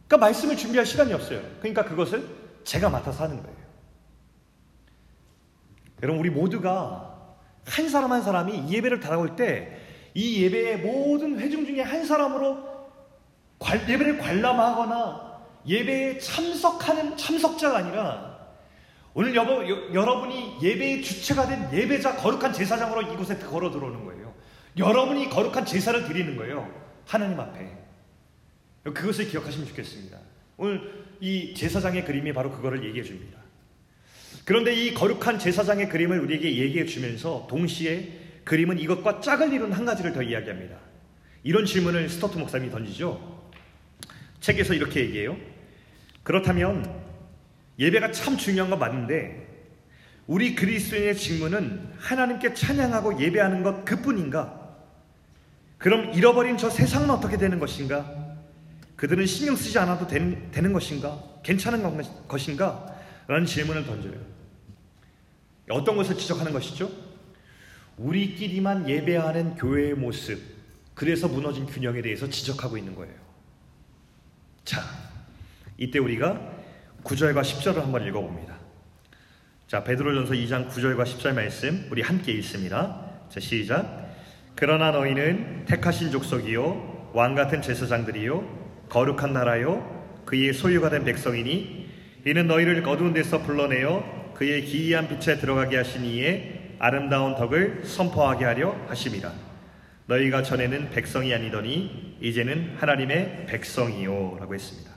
그러니까 0.06 0.26
말씀을 0.26 0.56
준비할 0.56 0.84
시간이 0.84 1.12
없어요. 1.12 1.40
그러니까 1.60 1.84
그것을 1.84 2.28
제가 2.64 2.90
맡아서 2.90 3.24
하는 3.24 3.42
거예요. 3.42 3.56
여러분, 6.02 6.20
우리 6.20 6.30
모두가 6.30 7.36
한 7.64 7.88
사람 7.88 8.12
한 8.12 8.22
사람이 8.22 8.56
이 8.58 8.74
예배를 8.74 9.00
달아올 9.00 9.36
때 9.36 9.86
이 10.16 10.42
예배의 10.44 10.78
모든 10.78 11.38
회중 11.38 11.66
중에 11.66 11.82
한 11.82 12.06
사람으로 12.06 12.56
예배를 13.86 14.16
관람하거나 14.16 15.42
예배에 15.66 16.18
참석하는 16.18 17.18
참석자가 17.18 17.78
아니라 17.78 18.34
오늘 19.12 19.34
여보, 19.34 19.68
여, 19.68 19.92
여러분이 19.92 20.56
예배의 20.62 21.02
주체가 21.02 21.46
된 21.46 21.70
예배자 21.70 22.16
거룩한 22.16 22.54
제사장으로 22.54 23.12
이곳에 23.12 23.36
걸어 23.36 23.70
들어오는 23.70 24.06
거예요. 24.06 24.32
여러분이 24.78 25.28
거룩한 25.28 25.66
제사를 25.66 26.02
드리는 26.06 26.34
거예요. 26.36 26.66
하나님 27.06 27.38
앞에. 27.38 27.76
그것을 28.84 29.28
기억하시면 29.28 29.68
좋겠습니다. 29.68 30.18
오늘 30.56 31.04
이 31.20 31.52
제사장의 31.54 32.06
그림이 32.06 32.32
바로 32.32 32.50
그거를 32.50 32.82
얘기해 32.84 33.04
줍니다. 33.04 33.38
그런데 34.46 34.72
이 34.72 34.94
거룩한 34.94 35.40
제사장의 35.40 35.88
그림을 35.88 36.20
우리에게 36.20 36.56
얘기해 36.56 36.86
주면서 36.86 37.48
동시에 37.50 38.12
그림은 38.44 38.78
이것과 38.78 39.20
짝을 39.20 39.52
이룬 39.52 39.72
한 39.72 39.84
가지를 39.84 40.12
더 40.12 40.22
이야기합니다. 40.22 40.76
이런 41.42 41.66
질문을 41.66 42.08
스토트 42.08 42.38
목사님이 42.38 42.70
던지죠. 42.70 43.50
책에서 44.38 44.74
이렇게 44.74 45.00
얘기해요. 45.00 45.36
그렇다면 46.22 46.88
예배가 47.80 48.12
참 48.12 48.36
중요한 48.36 48.70
건 48.70 48.78
맞는데 48.78 49.48
우리 50.28 50.54
그리스도인의 50.54 51.16
직무는 51.16 51.88
하나님께 51.98 52.54
찬양하고 52.54 53.20
예배하는 53.20 53.64
것 53.64 53.84
그뿐인가? 53.84 54.76
그럼 55.76 56.14
잃어버린 56.14 56.56
저 56.56 56.70
세상은 56.70 57.10
어떻게 57.10 57.36
되는 57.36 57.58
것인가? 57.58 58.36
그들은 58.94 59.26
신경 59.26 59.56
쓰지 59.56 59.76
않아도 59.80 60.06
되는, 60.06 60.72
것인가? 60.72 61.20
괜찮은 61.42 61.82
것인가? 62.28 62.96
라는 63.26 63.44
질문을 63.44 63.84
던져요. 63.84 64.35
어떤 65.70 65.96
것을 65.96 66.16
지적하는 66.16 66.52
것이죠? 66.52 66.90
우리끼리만 67.96 68.88
예배하는 68.88 69.56
교회의 69.56 69.94
모습, 69.94 70.40
그래서 70.94 71.28
무너진 71.28 71.66
균형에 71.66 72.02
대해서 72.02 72.28
지적하고 72.28 72.76
있는 72.76 72.94
거예요. 72.94 73.14
자, 74.64 74.82
이때 75.78 75.98
우리가 75.98 76.40
9절과 77.04 77.42
10절을 77.42 77.76
한번 77.76 78.06
읽어봅니다. 78.06 78.56
자, 79.66 79.82
베드로전서 79.82 80.34
2장 80.34 80.68
9절과 80.68 81.04
10절 81.04 81.34
말씀 81.34 81.88
우리 81.90 82.02
함께 82.02 82.32
읽습니다. 82.32 83.10
자, 83.28 83.40
시작. 83.40 84.06
그러나 84.54 84.90
너희는 84.90 85.66
택하신 85.66 86.10
족속이요 86.10 87.10
왕 87.12 87.34
같은 87.34 87.60
제사장들이요 87.60 88.86
거룩한 88.88 89.32
나라요 89.32 90.22
그의 90.24 90.54
소유가 90.54 90.88
된 90.88 91.04
백성이니 91.04 91.86
이는 92.26 92.46
너희를 92.46 92.86
어두운 92.88 93.12
데서 93.12 93.42
불러내어 93.42 94.15
그의 94.36 94.66
기이한 94.66 95.08
빛에 95.08 95.38
들어가게 95.38 95.78
하신 95.78 96.04
이에 96.04 96.74
아름다운 96.78 97.34
덕을 97.36 97.82
선포하게 97.84 98.44
하려 98.44 98.76
하심이라. 98.86 99.32
너희가 100.08 100.42
전에는 100.42 100.90
백성이 100.90 101.32
아니더니 101.34 102.18
이제는 102.20 102.76
하나님의 102.76 103.46
백성이요 103.46 104.36
라고 104.38 104.54
했습니다. 104.54 104.90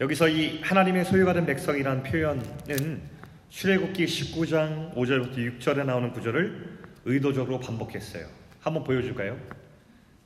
여기서 0.00 0.28
이 0.28 0.60
하나님의 0.62 1.04
소유가 1.04 1.34
된 1.34 1.44
백성이라는 1.44 2.02
표현은 2.02 3.02
출애굽기 3.50 4.06
19장 4.06 4.94
5절부터 4.94 5.60
6절에 5.60 5.84
나오는 5.84 6.10
구절을 6.12 6.78
의도적으로 7.04 7.60
반복했어요. 7.60 8.26
한번 8.60 8.84
보여줄까요? 8.84 9.38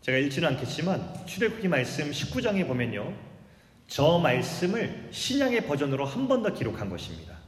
제가 0.02 0.18
읽지는 0.18 0.50
않겠지만 0.50 1.26
출애굽기 1.26 1.66
말씀 1.66 2.10
19장에 2.10 2.66
보면요. 2.66 3.12
저 3.88 4.18
말씀을 4.18 5.08
신약의 5.10 5.66
버전으로 5.66 6.06
한 6.06 6.28
번 6.28 6.44
더 6.44 6.52
기록한 6.54 6.88
것입니다. 6.88 7.39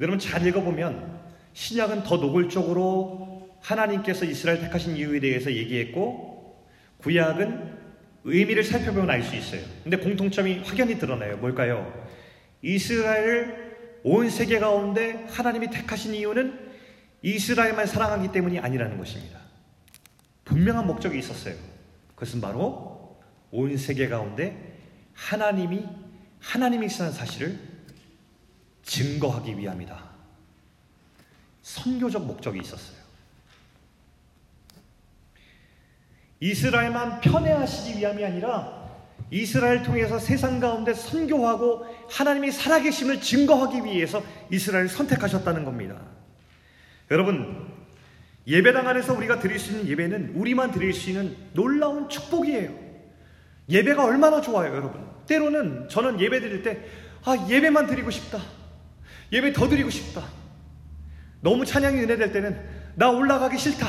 여러분 0.00 0.18
잘 0.18 0.46
읽어보면 0.46 1.18
신약은 1.54 2.04
더 2.04 2.16
노골적으로 2.16 3.58
하나님께서 3.60 4.24
이스라엘 4.24 4.60
택하신 4.60 4.96
이유에 4.96 5.20
대해서 5.20 5.52
얘기했고 5.52 6.66
구약은 6.98 7.76
의미를 8.24 8.62
살펴보면 8.62 9.10
알 9.10 9.22
수 9.22 9.34
있어요. 9.34 9.62
근데 9.82 9.96
공통점이 9.96 10.58
확연히 10.64 10.98
드러나요. 10.98 11.36
뭘까요? 11.38 12.06
이스라엘을 12.62 13.68
온 14.04 14.30
세계 14.30 14.58
가운데 14.58 15.26
하나님이 15.30 15.70
택하신 15.70 16.14
이유는 16.14 16.68
이스라엘만 17.22 17.86
사랑하기 17.86 18.32
때문이 18.32 18.58
아니라는 18.58 18.98
것입니다. 18.98 19.40
분명한 20.44 20.86
목적이 20.86 21.18
있었어요. 21.18 21.54
그것은 22.14 22.40
바로 22.40 23.18
온 23.50 23.76
세계 23.76 24.08
가운데 24.08 24.78
하나님이 25.14 25.84
하나님이시라는 26.40 27.12
사실을 27.12 27.58
증거하기 28.88 29.56
위함이다. 29.58 30.02
선교적 31.62 32.26
목적이 32.26 32.60
있었어요. 32.60 32.98
이스라엘만 36.40 37.20
편애하시기 37.20 37.98
위함이 37.98 38.24
아니라 38.24 38.88
이스라엘 39.30 39.82
통해서 39.82 40.18
세상 40.18 40.58
가운데 40.58 40.94
선교하고 40.94 41.84
하나님이 42.08 42.50
살아계심을 42.50 43.20
증거하기 43.20 43.84
위해서 43.84 44.22
이스라엘을 44.50 44.88
선택하셨다는 44.88 45.64
겁니다. 45.64 46.00
여러분, 47.10 47.68
예배당 48.46 48.88
안에서 48.88 49.12
우리가 49.12 49.38
드릴 49.40 49.58
수 49.58 49.72
있는 49.72 49.88
예배는 49.88 50.32
우리만 50.34 50.70
드릴 50.70 50.94
수 50.94 51.10
있는 51.10 51.36
놀라운 51.52 52.08
축복이에요. 52.08 52.72
예배가 53.68 54.02
얼마나 54.02 54.40
좋아요, 54.40 54.74
여러분. 54.74 55.06
때로는 55.26 55.90
저는 55.90 56.20
예배 56.20 56.40
드릴 56.40 56.62
때, 56.62 56.82
아, 57.24 57.36
예배만 57.50 57.86
드리고 57.86 58.10
싶다. 58.10 58.40
예배 59.32 59.52
더 59.52 59.68
드리고 59.68 59.90
싶다. 59.90 60.24
너무 61.40 61.64
찬양이 61.64 62.00
은혜될 62.00 62.32
때는 62.32 62.58
나 62.94 63.10
올라가기 63.10 63.58
싫다. 63.58 63.86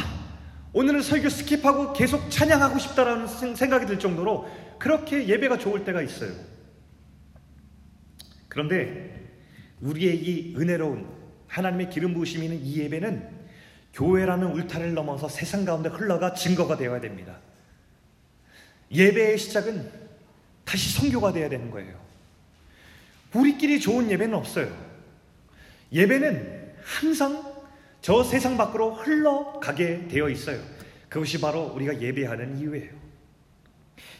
오늘은 0.71 1.01
설교 1.01 1.27
skip하고 1.29 1.93
계속 1.93 2.29
찬양하고 2.29 2.77
싶다라는 2.77 3.55
생각이 3.55 3.85
들 3.87 3.97
정도로 3.97 4.49
그렇게 4.77 5.27
예배가 5.27 5.57
좋을 5.57 5.83
때가 5.83 6.01
있어요. 6.01 6.31
그런데 8.47 9.29
우리의 9.81 10.17
이 10.17 10.55
은혜로운 10.55 11.07
하나님의 11.47 11.89
기름 11.89 12.13
부으심이 12.13 12.45
있는 12.45 12.63
이 12.63 12.77
예배는 12.77 13.39
교회라는 13.93 14.51
울타리를 14.51 14.93
넘어서 14.93 15.27
세상 15.27 15.65
가운데 15.65 15.89
흘러가 15.89 16.33
증거가 16.33 16.77
되어야 16.77 17.01
됩니다. 17.01 17.37
예배의 18.91 19.37
시작은 19.37 19.89
다시 20.65 20.93
선교가 20.93 21.33
되어야 21.33 21.49
되는 21.49 21.71
거예요. 21.71 21.99
우리끼리 23.33 23.79
좋은 23.79 24.09
예배는 24.11 24.35
없어요. 24.35 24.88
예배는 25.91 26.73
항상 26.83 27.43
저 28.01 28.23
세상 28.23 28.57
밖으로 28.57 28.93
흘러가게 28.93 30.07
되어 30.07 30.29
있어요. 30.29 30.59
그것이 31.09 31.41
바로 31.41 31.63
우리가 31.75 31.99
예배하는 31.99 32.59
이유예요. 32.59 32.91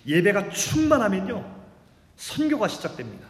예배가 0.07 0.49
충만하면요, 0.49 1.45
선교가 2.15 2.67
시작됩니다. 2.67 3.27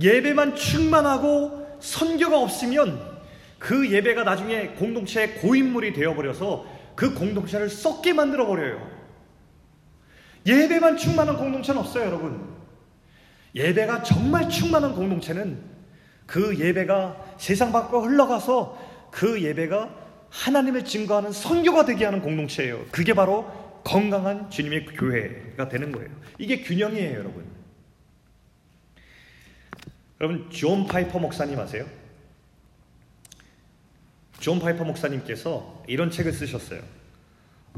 예배만 0.00 0.54
충만하고 0.54 1.78
선교가 1.80 2.38
없으면 2.38 3.18
그 3.58 3.90
예배가 3.90 4.22
나중에 4.22 4.68
공동체의 4.68 5.34
고인물이 5.36 5.92
되어버려서 5.92 6.66
그 6.94 7.14
공동체를 7.14 7.68
썩게 7.68 8.12
만들어버려요. 8.12 8.98
예배만 10.46 10.96
충만한 10.96 11.36
공동체는 11.36 11.80
없어요, 11.80 12.06
여러분. 12.06 12.56
예배가 13.54 14.02
정말 14.04 14.48
충만한 14.48 14.94
공동체는 14.94 15.67
그 16.28 16.58
예배가 16.58 17.36
세상 17.38 17.72
밖으로 17.72 18.02
흘러가서 18.02 19.08
그 19.10 19.42
예배가 19.42 20.28
하나님을 20.28 20.84
증거하는 20.84 21.32
선교가 21.32 21.86
되게 21.86 22.04
하는 22.04 22.20
공동체예요. 22.20 22.84
그게 22.92 23.14
바로 23.14 23.80
건강한 23.82 24.50
주님의 24.50 24.84
교회가 24.84 25.70
되는 25.70 25.90
거예요. 25.90 26.10
이게 26.36 26.60
균형이에요, 26.60 27.18
여러분. 27.18 27.46
여러분, 30.20 30.50
존 30.50 30.86
파이퍼 30.86 31.18
목사님 31.18 31.58
아세요? 31.58 31.86
존 34.38 34.58
파이퍼 34.58 34.84
목사님께서 34.84 35.82
이런 35.88 36.10
책을 36.10 36.34
쓰셨어요. 36.34 36.82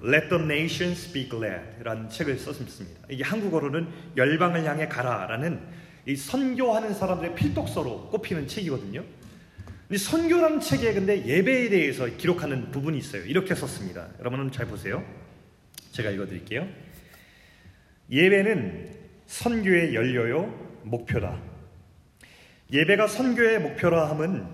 Let 0.02 0.28
the 0.28 0.42
nations 0.42 0.92
be 0.94 1.30
glad 1.30 1.84
라는 1.84 2.08
책을 2.08 2.36
썼습니다. 2.36 3.00
이게 3.10 3.22
한국어로는 3.22 3.86
열방을 4.16 4.64
향해 4.64 4.88
가라 4.88 5.26
라는 5.26 5.60
이 6.06 6.16
선교하는 6.16 6.94
사람들의 6.94 7.34
필독서로 7.34 8.08
꼽히는 8.10 8.48
책이거든요. 8.48 9.04
근데 9.88 9.98
선교라는 9.98 10.60
책에 10.60 10.94
근데 10.94 11.24
예배에 11.26 11.68
대해서 11.68 12.06
기록하는 12.06 12.70
부분이 12.70 12.96
있어요. 12.98 13.24
이렇게 13.24 13.54
썼습니다. 13.54 14.08
여러분 14.20 14.50
잘 14.52 14.66
보세요. 14.66 15.04
제가 15.92 16.10
읽어드릴게요. 16.10 16.66
예배는 18.10 18.88
선교의 19.26 19.94
연료요 19.94 20.80
목표다. 20.84 21.40
예배가 22.72 23.08
선교의 23.08 23.60
목표라 23.60 24.10
함은 24.10 24.46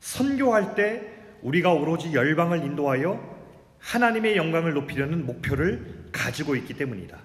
선교할 0.00 0.74
때 0.74 1.02
우리가 1.42 1.72
오로지 1.72 2.12
열방을 2.12 2.64
인도하여 2.64 3.32
하나님의 3.78 4.36
영광을 4.36 4.74
높이려는 4.74 5.26
목표를 5.26 6.08
가지고 6.12 6.56
있기 6.56 6.74
때문이다. 6.74 7.18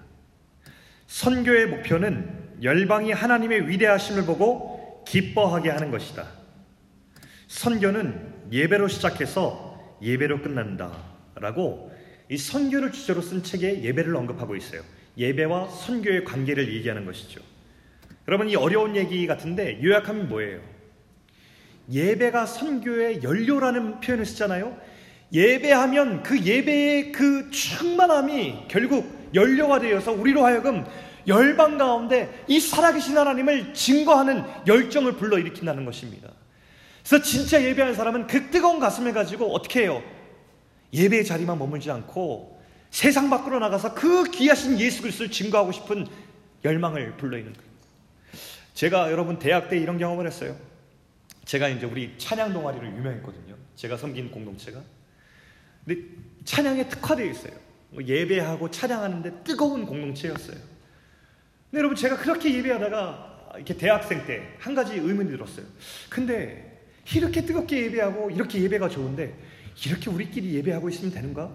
선교의 1.06 1.66
목표는 1.66 2.47
열방이 2.62 3.12
하나님의 3.12 3.68
위대하심을 3.68 4.26
보고 4.26 5.04
기뻐하게 5.06 5.70
하는 5.70 5.90
것이다. 5.90 6.26
선교는 7.46 8.34
예배로 8.52 8.88
시작해서 8.88 9.96
예배로 10.02 10.42
끝난다. 10.42 10.92
라고 11.34 11.90
이 12.28 12.36
선교를 12.36 12.92
주제로 12.92 13.22
쓴 13.22 13.42
책에 13.42 13.82
예배를 13.82 14.14
언급하고 14.14 14.56
있어요. 14.56 14.82
예배와 15.16 15.68
선교의 15.68 16.24
관계를 16.24 16.72
얘기하는 16.74 17.04
것이죠. 17.04 17.40
여러분, 18.26 18.50
이 18.50 18.56
어려운 18.56 18.94
얘기 18.96 19.26
같은데 19.26 19.82
요약하면 19.82 20.28
뭐예요? 20.28 20.60
예배가 21.90 22.44
선교의 22.44 23.22
연료라는 23.22 24.00
표현을 24.00 24.26
쓰잖아요. 24.26 24.76
예배하면 25.32 26.22
그 26.22 26.38
예배의 26.38 27.12
그 27.12 27.50
충만함이 27.50 28.66
결국 28.68 29.30
연료가 29.34 29.80
되어서 29.80 30.12
우리로 30.12 30.44
하여금 30.44 30.84
열방 31.28 31.78
가운데 31.78 32.44
이 32.48 32.58
살아계신 32.58 33.16
하나님을 33.16 33.74
증거하는 33.74 34.44
열정을 34.66 35.12
불러일으킨다는 35.12 35.84
것입니다. 35.84 36.30
그래서 37.06 37.22
진짜 37.22 37.62
예배하는 37.62 37.94
사람은 37.94 38.26
그 38.26 38.50
뜨거운 38.50 38.80
가슴을 38.80 39.12
가지고 39.12 39.54
어떻게 39.54 39.82
해요? 39.82 40.02
예배의 40.92 41.24
자리만 41.24 41.58
머물지 41.58 41.90
않고 41.90 42.60
세상 42.90 43.30
밖으로 43.30 43.58
나가서 43.58 43.94
그 43.94 44.30
귀하신 44.30 44.80
예수 44.80 45.02
그리스도를 45.02 45.30
증거하고 45.30 45.72
싶은 45.72 46.06
열망을 46.64 47.16
불러있는 47.16 47.52
거예요. 47.52 47.68
제가 48.74 49.10
여러분 49.10 49.38
대학 49.38 49.68
때 49.68 49.78
이런 49.78 49.98
경험을 49.98 50.26
했어요. 50.26 50.56
제가 51.44 51.68
이제 51.68 51.86
우리 51.86 52.14
찬양 52.18 52.52
동아리로 52.52 52.86
유명했거든요. 52.86 53.54
제가 53.76 53.96
섬긴 53.96 54.30
공동체가. 54.30 54.80
근데 55.84 56.02
찬양에 56.44 56.88
특화되어 56.88 57.26
있어요. 57.26 57.52
뭐 57.90 58.04
예배하고 58.04 58.70
찬양하는데 58.70 59.44
뜨거운 59.44 59.86
공동체였어요. 59.86 60.77
여러분 61.74 61.96
제가 61.96 62.16
그렇게 62.16 62.54
예배하다가 62.54 63.52
이렇게 63.56 63.76
대학생 63.76 64.24
때 64.26 64.56
한 64.60 64.74
가지 64.74 64.94
의문이 64.94 65.30
들었어요. 65.30 65.66
근데 66.08 66.82
이렇게 67.14 67.44
뜨겁게 67.44 67.84
예배하고 67.86 68.30
이렇게 68.30 68.60
예배가 68.62 68.88
좋은데 68.88 69.34
이렇게 69.86 70.10
우리끼리 70.10 70.54
예배하고 70.56 70.88
있으면 70.90 71.12
되는가? 71.12 71.50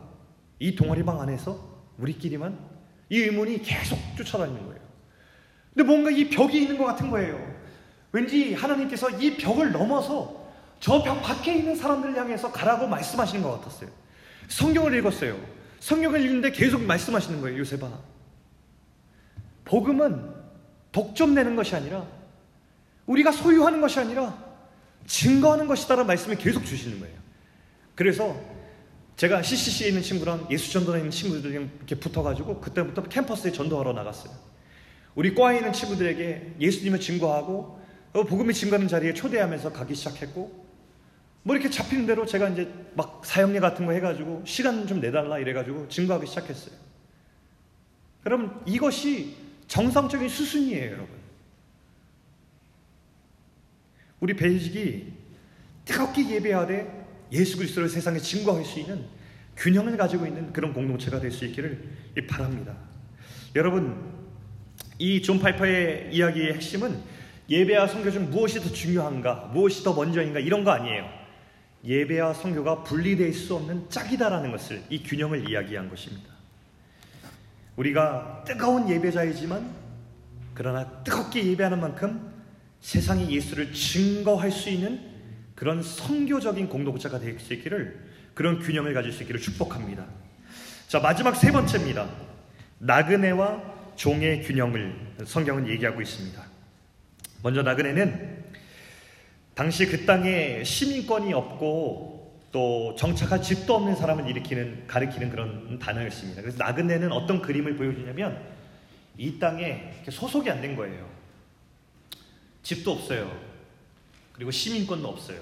이 0.59 0.75
동아리방 0.75 1.19
안에서 1.21 1.59
우리끼리만 1.97 2.57
이 3.09 3.19
의문이 3.19 3.61
계속 3.63 3.99
쫓아다니는 4.17 4.65
거예요. 4.65 4.81
근데 5.73 5.83
뭔가 5.87 6.09
이 6.09 6.29
벽이 6.29 6.61
있는 6.61 6.77
것 6.77 6.85
같은 6.85 7.09
거예요. 7.09 7.39
왠지 8.11 8.53
하나님께서 8.53 9.09
이 9.11 9.35
벽을 9.37 9.71
넘어서 9.71 10.41
저 10.79 11.01
벽 11.03 11.21
밖에 11.21 11.55
있는 11.55 11.75
사람들을 11.75 12.15
향해서 12.15 12.51
가라고 12.51 12.87
말씀하시는 12.87 13.41
것 13.43 13.59
같았어요. 13.59 13.89
성경을 14.49 14.93
읽었어요. 14.95 15.39
성경을 15.79 16.21
읽는데 16.21 16.51
계속 16.51 16.81
말씀하시는 16.81 17.41
거예요, 17.41 17.59
요셉아. 17.59 17.89
복음은 19.73 20.31
독점 20.91 21.33
내는 21.33 21.55
것이 21.55 21.75
아니라 21.75 22.05
우리가 23.07 23.31
소유하는 23.31 23.81
것이 23.81 23.99
아니라 23.99 24.37
증거하는 25.07 25.65
것이다라는 25.65 26.05
말씀을 26.05 26.37
계속 26.37 26.63
주시는 26.63 26.99
거예요. 26.99 27.17
그래서 27.95 28.39
제가 29.15 29.41
CCC에 29.41 29.87
있는 29.87 30.03
친구랑 30.03 30.47
예수전도에 30.51 30.99
있는 30.99 31.09
친구들이랑 31.09 31.71
이렇게 31.77 31.95
붙어가지고 31.95 32.61
그때부터 32.61 33.01
캠퍼스에 33.05 33.51
전도하러 33.51 33.93
나갔어요. 33.93 34.31
우리 35.15 35.33
과에 35.33 35.57
있는 35.57 35.73
친구들에게 35.73 36.57
예수님을 36.59 36.99
증거하고 36.99 37.81
어, 38.13 38.23
복음이 38.25 38.53
증거하는 38.53 38.87
자리에 38.87 39.15
초대하면서 39.15 39.73
가기 39.73 39.95
시작했고 39.95 40.65
뭐 41.41 41.55
이렇게 41.55 41.71
잡히는 41.71 42.05
대로 42.05 42.27
제가 42.27 42.49
이제 42.49 42.71
막 42.93 43.23
사형례 43.25 43.59
같은 43.59 43.87
거 43.87 43.91
해가지고 43.93 44.43
시간 44.45 44.85
좀 44.85 45.01
내달라 45.01 45.39
이래가지고 45.39 45.87
증거하기 45.89 46.27
시작했어요. 46.27 46.75
여러분 48.27 48.61
이것이 48.67 49.42
정상적인 49.67 50.29
수순이에요, 50.29 50.91
여러분. 50.91 51.07
우리 54.19 54.33
배식이 54.35 55.13
뜨겁게 55.85 56.29
예배하되 56.29 57.03
예수 57.31 57.57
그리스도를 57.57 57.89
세상에 57.89 58.19
증거할 58.19 58.63
수 58.63 58.79
있는 58.79 59.05
균형을 59.57 59.97
가지고 59.97 60.25
있는 60.25 60.53
그런 60.53 60.73
공동체가 60.73 61.19
될 61.19 61.31
수 61.31 61.45
있기를 61.45 61.89
바랍니다. 62.29 62.75
여러분, 63.55 64.13
이 64.99 65.21
존 65.21 65.39
파이퍼의 65.39 66.09
이야기의 66.13 66.53
핵심은 66.53 67.01
예배와 67.49 67.87
선교 67.87 68.11
중 68.11 68.29
무엇이 68.29 68.59
더 68.59 68.71
중요한가, 68.71 69.51
무엇이 69.53 69.83
더 69.83 69.93
먼저인가 69.93 70.39
이런 70.39 70.63
거 70.63 70.71
아니에요. 70.71 71.09
예배와 71.83 72.33
선교가 72.33 72.83
분리될 72.83 73.33
수 73.33 73.55
없는 73.55 73.89
짝이다라는 73.89 74.51
것을 74.51 74.81
이 74.89 75.03
균형을 75.03 75.49
이야기한 75.49 75.89
것입니다. 75.89 76.32
우리가 77.75 78.43
뜨거운 78.45 78.87
예배자이지만 78.89 79.69
그러나 80.53 81.03
뜨겁게 81.03 81.43
예배하는 81.45 81.79
만큼 81.79 82.31
세상에 82.81 83.29
예수를 83.29 83.73
증거할 83.73 84.51
수 84.51 84.69
있는 84.69 84.99
그런 85.55 85.81
선교적인 85.81 86.69
공동체가 86.69 87.19
될 87.19 87.39
수 87.39 87.53
있기를 87.53 87.99
그런 88.33 88.59
균형을 88.59 88.93
가질 88.93 89.11
수 89.11 89.23
있기를 89.23 89.39
축복합니다. 89.41 90.05
자 90.87 90.99
마지막 90.99 91.35
세 91.35 91.51
번째입니다. 91.51 92.09
나그네와 92.79 93.61
종의 93.95 94.43
균형을 94.43 94.95
성경은 95.25 95.67
얘기하고 95.69 96.01
있습니다. 96.01 96.41
먼저 97.41 97.61
나그네는 97.61 98.43
당시 99.55 99.85
그 99.85 100.05
땅에 100.05 100.63
시민권이 100.63 101.33
없고 101.33 102.12
또 102.53 102.95
정착할 102.95 103.41
집도 103.41 103.75
없는 103.75 103.95
사람을 103.95 104.29
일으키는 104.29 104.85
가리키는 104.87 105.29
그런 105.31 105.79
단어였습니다. 105.79 106.41
그래서 106.41 106.57
나그네는 106.59 107.11
어떤 107.11 107.41
그림을 107.41 107.75
보여주냐면 107.75 108.39
이 109.17 109.39
땅에 109.39 109.91
소속이 110.07 110.49
안 110.49 110.61
된 110.61 110.75
거예요. 110.75 111.09
집도 112.61 112.91
없어요. 112.91 113.29
그리고 114.33 114.51
시민권도 114.51 115.07
없어요. 115.07 115.39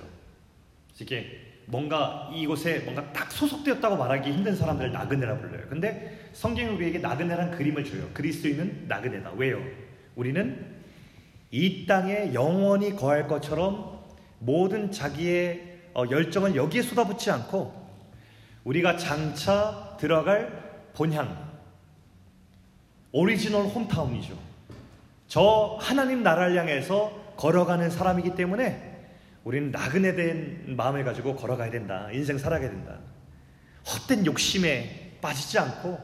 이렇게 0.98 1.40
뭔가 1.66 2.32
이곳에 2.34 2.80
뭔가 2.80 3.12
딱 3.12 3.32
소속되었다고 3.32 3.98
말하기 3.98 4.32
힘든 4.32 4.56
사람들을 4.56 4.92
나그네라 4.94 5.38
불러요. 5.38 5.66
근데 5.70 6.30
성경이 6.34 6.70
우리에게 6.76 7.00
나그네란 7.00 7.52
그림을 7.52 7.84
줘요. 7.84 8.10
그리스도인은 8.14 8.86
나그네다. 8.88 9.32
왜요? 9.32 9.62
우리는 10.16 10.66
이 11.52 11.86
땅에 11.86 12.34
영원히 12.34 12.96
거할 12.96 13.28
것처럼 13.28 14.00
모든 14.40 14.92
자기의 14.92 15.68
어, 15.68 15.71
열정을 15.96 16.56
여기에 16.56 16.82
쏟아붓지 16.82 17.32
않고 17.32 17.82
우리가 18.64 18.98
장차 18.98 19.98
들어갈 20.00 20.90
본향, 20.94 21.52
오리지널 23.12 23.66
홈타운이죠. 23.66 24.38
저 25.28 25.78
하나님 25.82 26.24
나라를 26.24 26.58
향해서 26.58 27.34
걸어가는 27.38 27.90
사람이기 27.90 28.36
때문에 28.36 28.90
우리는 29.44 29.72
나그네 29.72 30.16
된 30.16 30.76
마음을 30.76 31.04
가지고 31.04 31.36
걸어가야 31.36 31.72
된다. 31.72 32.10
인생 32.12 32.38
살아가야 32.38 32.70
된다. 32.70 33.00
헛된 33.88 34.26
욕심에 34.26 35.18
빠지지 35.22 35.58
않고 35.58 36.00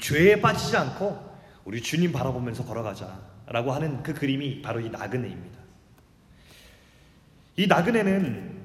죄에 0.00 0.40
빠지지 0.40 0.76
않고 0.76 1.36
우리 1.64 1.82
주님 1.82 2.12
바라보면서 2.12 2.64
걸어가자. 2.64 3.36
라고 3.48 3.72
하는 3.72 4.02
그 4.02 4.12
그림이 4.12 4.62
바로 4.62 4.80
이 4.80 4.90
나그네입니다. 4.90 5.58
이 7.56 7.66
나그네는 7.66 8.55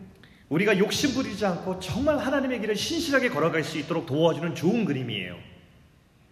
우리가 0.51 0.77
욕심 0.77 1.13
부리지 1.13 1.45
않고 1.45 1.79
정말 1.79 2.17
하나님의 2.17 2.59
길을 2.59 2.75
신실하게 2.75 3.29
걸어갈 3.29 3.63
수 3.63 3.77
있도록 3.77 4.05
도와주는 4.05 4.53
좋은 4.53 4.83
그림이에요. 4.83 5.37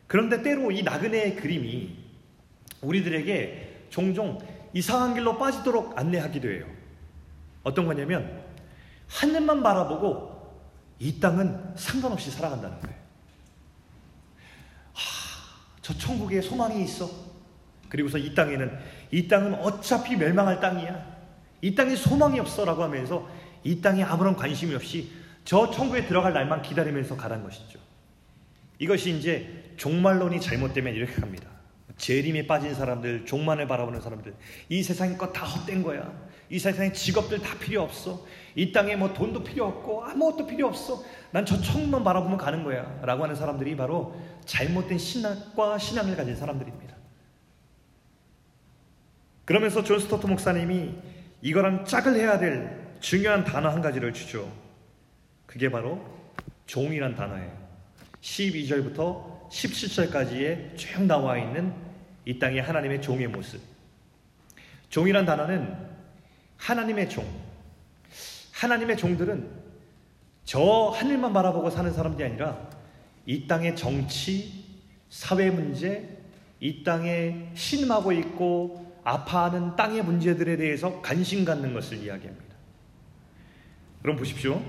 그런데 0.07 0.41
때로 0.41 0.71
이 0.71 0.83
나그네의 0.83 1.37
그림이 1.37 1.95
우리들에게 2.81 3.85
종종 3.89 4.37
이상한 4.73 5.13
길로 5.13 5.37
빠지도록 5.37 5.97
안내하기도 5.97 6.49
해요. 6.49 6.65
어떤 7.63 7.85
거냐면 7.85 8.43
하늘만 9.07 9.63
바라보고 9.63 10.37
이 10.99 11.17
땅은 11.21 11.75
상관없이 11.77 12.29
살아간다는 12.29 12.77
거예요. 12.81 12.99
저 15.81 15.97
천국에 15.97 16.41
소망이 16.41 16.83
있어. 16.83 17.09
그리고서 17.87 18.17
이 18.17 18.35
땅에는 18.35 18.79
이 19.11 19.29
땅은 19.29 19.55
어차피 19.55 20.17
멸망할 20.17 20.59
땅이야. 20.59 21.19
이 21.61 21.73
땅에 21.73 21.95
소망이 21.95 22.37
없어라고 22.41 22.83
하면서 22.83 23.38
이 23.63 23.81
땅에 23.81 24.03
아무런 24.03 24.35
관심이 24.35 24.73
없이 24.75 25.11
저 25.45 25.69
천국에 25.71 26.05
들어갈 26.05 26.33
날만 26.33 26.61
기다리면서 26.61 27.15
가란 27.17 27.43
것이죠. 27.43 27.79
이것이 28.77 29.17
이제 29.17 29.73
종말론이 29.77 30.39
잘못되면 30.39 30.93
이렇게 30.93 31.13
갑니다. 31.13 31.49
재림에 31.97 32.47
빠진 32.47 32.73
사람들, 32.73 33.25
종말을 33.25 33.67
바라보는 33.67 33.99
사람들, 33.99 34.33
이 34.69 34.81
세상의 34.83 35.17
것 35.17 35.33
다 35.33 35.45
헛된 35.45 35.83
거야. 35.83 36.29
이 36.49 36.57
세상에 36.57 36.91
직업들 36.93 37.39
다 37.41 37.57
필요 37.59 37.81
없어. 37.83 38.25
이 38.55 38.71
땅에 38.71 38.95
뭐 38.95 39.13
돈도 39.13 39.43
필요 39.43 39.65
없고 39.65 40.03
아무것도 40.05 40.47
필요 40.47 40.67
없어. 40.67 41.03
난 41.31 41.45
저 41.45 41.61
천국만 41.61 42.03
바라보면 42.03 42.37
가는 42.37 42.63
거야. 42.63 42.99
라고 43.03 43.23
하는 43.23 43.35
사람들이 43.35 43.75
바로 43.75 44.15
잘못된 44.45 44.97
신학과 44.97 45.77
신앙을 45.77 46.15
가진 46.15 46.35
사람들입니다. 46.35 46.95
그러면서 49.45 49.83
존 49.83 49.99
스토트 49.99 50.27
목사님이 50.27 50.95
이거랑 51.41 51.85
짝을 51.85 52.15
해야 52.15 52.39
될 52.39 52.78
중요한 52.99 53.43
단어 53.43 53.69
한 53.69 53.81
가지를 53.81 54.13
주죠. 54.13 54.51
그게 55.45 55.69
바로 55.69 56.03
종이란 56.65 57.15
단어예요. 57.15 57.51
12절부터 58.21 59.49
17절까지에 59.49 60.77
쭉 60.77 61.03
나와 61.03 61.37
있는 61.37 61.73
이 62.25 62.37
땅의 62.37 62.61
하나님의 62.61 63.01
종의 63.01 63.27
모습. 63.27 63.61
종이란 64.89 65.25
단어는 65.25 65.75
하나님의 66.57 67.09
종. 67.09 67.25
하나님의 68.51 68.97
종들은 68.97 69.49
저 70.43 70.91
하늘만 70.93 71.31
바라보고 71.31 71.69
사는 71.69 71.91
사람들이 71.91 72.27
아니라 72.27 72.69
이 73.25 73.47
땅의 73.47 73.75
정치, 73.75 74.65
사회 75.09 75.49
문제, 75.49 76.17
이 76.59 76.83
땅에 76.83 77.51
신음하고 77.53 78.11
있고 78.11 78.99
아파하는 79.03 79.75
땅의 79.75 80.03
문제들에 80.03 80.57
대해서 80.57 81.01
관심 81.01 81.45
갖는 81.45 81.73
것을 81.73 81.97
이야기합니다. 82.03 82.48
그럼 84.01 84.15
보십시오. 84.15 84.61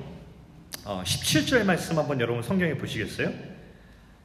어, 0.84 1.02
17절 1.04 1.64
말씀 1.64 1.98
한번 1.98 2.20
여러분 2.20 2.42
성경에 2.42 2.74
보시겠어요? 2.74 3.30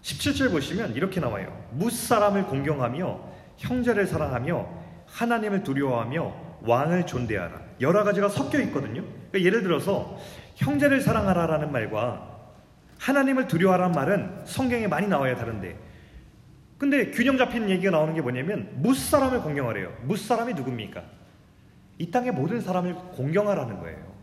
17절 0.01 0.51
보시면 0.51 0.95
이렇게 0.95 1.20
나와요. 1.20 1.66
무사람을 1.72 2.45
공경하며 2.45 3.20
형제를 3.58 4.08
사랑하며 4.08 4.68
하나님을 5.08 5.64
두려워하며 5.64 6.60
왕을 6.62 7.06
존대하라. 7.06 7.62
여러 7.82 8.03
가지가 8.03 8.30
섞여 8.30 8.60
있거든요. 8.62 9.03
그러니까 9.32 9.41
예를 9.41 9.64
들어서 9.64 10.20
형제를 10.56 11.01
사랑하라라는 11.01 11.72
말과 11.72 12.32
하나님을 12.99 13.47
두려워하라는 13.47 13.93
말은 13.93 14.45
성경에 14.45 14.88
많이 14.88 15.08
나와요, 15.08 15.36
다른데. 15.36 15.78
근데 16.78 17.12
균형 17.12 17.38
잡힌 17.38 17.70
얘기가 17.70 17.91
나오는 17.91 18.14
게 18.14 18.22
뭐냐면 18.22 18.70
무사람을 18.82 19.41
공경하래요. 19.41 19.93
무사람이 20.03 20.53
누굽니까? 20.56 21.03
이 21.99 22.12
땅의 22.12 22.32
모든 22.32 22.60
사람을 22.60 22.95
공경하라는 23.16 23.80
거예요. 23.80 24.14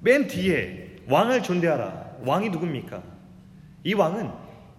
맨 0.00 0.26
뒤에 0.26 0.96
왕을 1.08 1.42
존대하라. 1.42 2.18
왕이 2.20 2.50
누굽니까? 2.50 3.02
이 3.84 3.94
왕은 3.94 4.30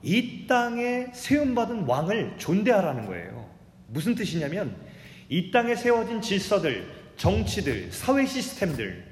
이 0.01 0.47
땅에 0.47 1.07
세움받은 1.13 1.83
왕을 1.83 2.35
존대하라는 2.37 3.05
거예요. 3.05 3.49
무슨 3.87 4.15
뜻이냐면 4.15 4.75
이 5.27 5.51
땅에 5.51 5.75
세워진 5.75 6.21
질서들, 6.21 6.85
정치들, 7.17 7.91
사회 7.91 8.25
시스템들 8.25 9.09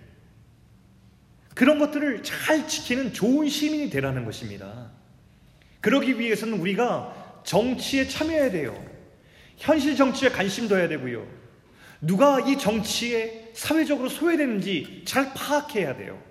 그런 1.54 1.80
것들을 1.80 2.24
잘 2.24 2.68
지키는 2.68 3.14
좋은 3.14 3.50
시민이 3.50 3.90
되라는 3.90 4.26
것입니다. 4.26 4.92
그러기 5.82 6.20
위해서는 6.20 6.60
우리가 6.60 7.42
정치에 7.44 8.08
참여해야 8.08 8.52
돼요. 8.52 8.86
현실 9.58 9.96
정치에 9.96 10.30
관심 10.30 10.68
둬야 10.68 10.88
되고요. 10.88 11.26
누가 12.00 12.40
이 12.42 12.58
정치에 12.58 13.47
사회적으로 13.58 14.08
소외되는지 14.08 15.02
잘 15.04 15.34
파악해야 15.34 15.98
돼요. 15.98 16.22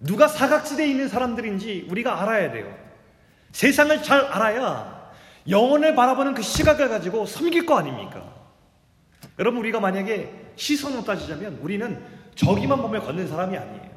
누가 0.00 0.26
사각지대에 0.26 0.88
있는 0.88 1.08
사람들인지 1.08 1.86
우리가 1.88 2.20
알아야 2.20 2.50
돼요. 2.50 2.76
세상을 3.52 4.02
잘 4.02 4.24
알아야 4.24 5.12
영혼을 5.48 5.94
바라보는 5.94 6.34
그 6.34 6.42
시각을 6.42 6.88
가지고 6.88 7.26
섬길 7.26 7.64
거 7.64 7.78
아닙니까? 7.78 8.34
여러분, 9.38 9.60
우리가 9.60 9.78
만약에 9.78 10.50
시선으로 10.56 11.04
따지자면 11.04 11.60
우리는 11.62 12.04
저기만 12.34 12.82
보며 12.82 13.00
걷는 13.02 13.28
사람이 13.28 13.56
아니에요. 13.56 13.96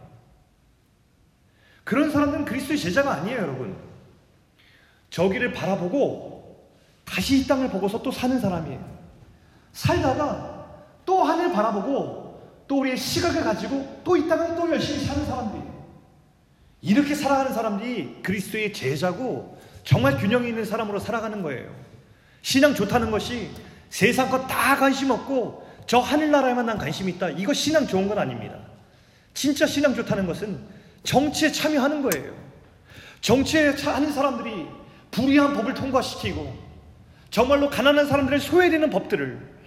그런 1.84 2.12
사람들은 2.12 2.46
그리스도의 2.46 2.78
제자가 2.78 3.12
아니에요, 3.12 3.40
여러분. 3.40 3.76
저기를 5.10 5.52
바라보고 5.52 6.70
다시 7.06 7.40
이 7.40 7.48
땅을 7.48 7.70
보고서 7.72 8.04
또 8.04 8.12
사는 8.12 8.40
사람이에요. 8.40 9.00
살다가 9.74 10.59
또 11.10 11.24
하늘 11.24 11.52
바라보고 11.52 12.40
또 12.68 12.82
우리의 12.82 12.96
시각을 12.96 13.44
가지고 13.44 14.00
또 14.04 14.16
이 14.16 14.28
땅을 14.30 14.56
또 14.56 14.70
열심히 14.70 15.00
사는 15.04 15.26
사람들이에요. 15.26 15.80
이렇게 16.82 17.16
살아가는 17.16 17.52
사람들이 17.52 18.20
그리스도의 18.22 18.72
제자고 18.74 19.58
정말 19.84 20.20
균형 20.20 20.48
있는 20.48 20.64
사람으로 20.64 21.00
살아가는 21.00 21.42
거예요. 21.42 21.68
신앙 22.44 22.76
좋다는 22.76 23.10
것이 23.10 23.50
세상 23.90 24.30
것 24.30 24.46
다 24.46 24.76
관심 24.76 25.10
없고 25.10 25.68
저 25.88 25.98
하늘나라에만 25.98 26.68
난 26.68 26.78
관심이 26.78 27.14
있다. 27.14 27.32
이거 27.32 27.54
신앙 27.54 27.88
좋은 27.88 28.08
건 28.08 28.20
아닙니다. 28.20 28.60
진짜 29.34 29.66
신앙 29.66 29.96
좋다는 29.96 30.28
것은 30.28 30.60
정치에 31.04 31.52
참여하는 31.52 32.04
거예요. 32.04 32.36
정치에 33.22 33.70
하는 33.70 34.14
사람들이 34.14 34.68
불의한 35.10 35.56
법을 35.56 35.74
통과시키고 35.74 36.56
정말로 37.32 37.68
가난한 37.68 38.06
사람들의 38.06 38.40
소외되는 38.40 38.92
법들을 38.92 39.59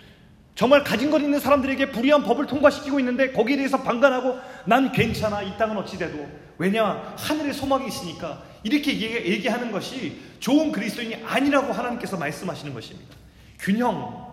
정말 0.55 0.85
가진 0.85 1.11
것 1.11 1.21
있는 1.21 1.41
사람들에게 1.41 1.91
불의한 1.93 2.23
법을 2.23 2.47
통과시키고 2.47 3.01
있는데 3.01 3.33
거기에 3.33 3.57
대해서 3.57 3.83
방관하고 3.83 4.39
난 4.67 4.93
괜찮아 4.93 5.43
이 5.43 5.57
땅은 5.57 5.77
어찌돼도 5.79 6.29
왜냐 6.59 7.15
하늘에 7.17 7.53
소망이 7.53 7.89
있으니까 7.89 8.43
이렇게 8.63 8.93
얘기하는 9.01 9.73
것이 9.73 10.21
좋은 10.41 10.71
그리스도인이 10.71 11.25
아니라고 11.25 11.73
하나님께서 11.73 12.17
말씀하시는 12.17 12.75
것입니다. 12.75 13.17
균형 13.59 14.31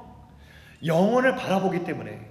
영혼을 0.86 1.36
바라보기 1.36 1.84
때문에 1.84 2.28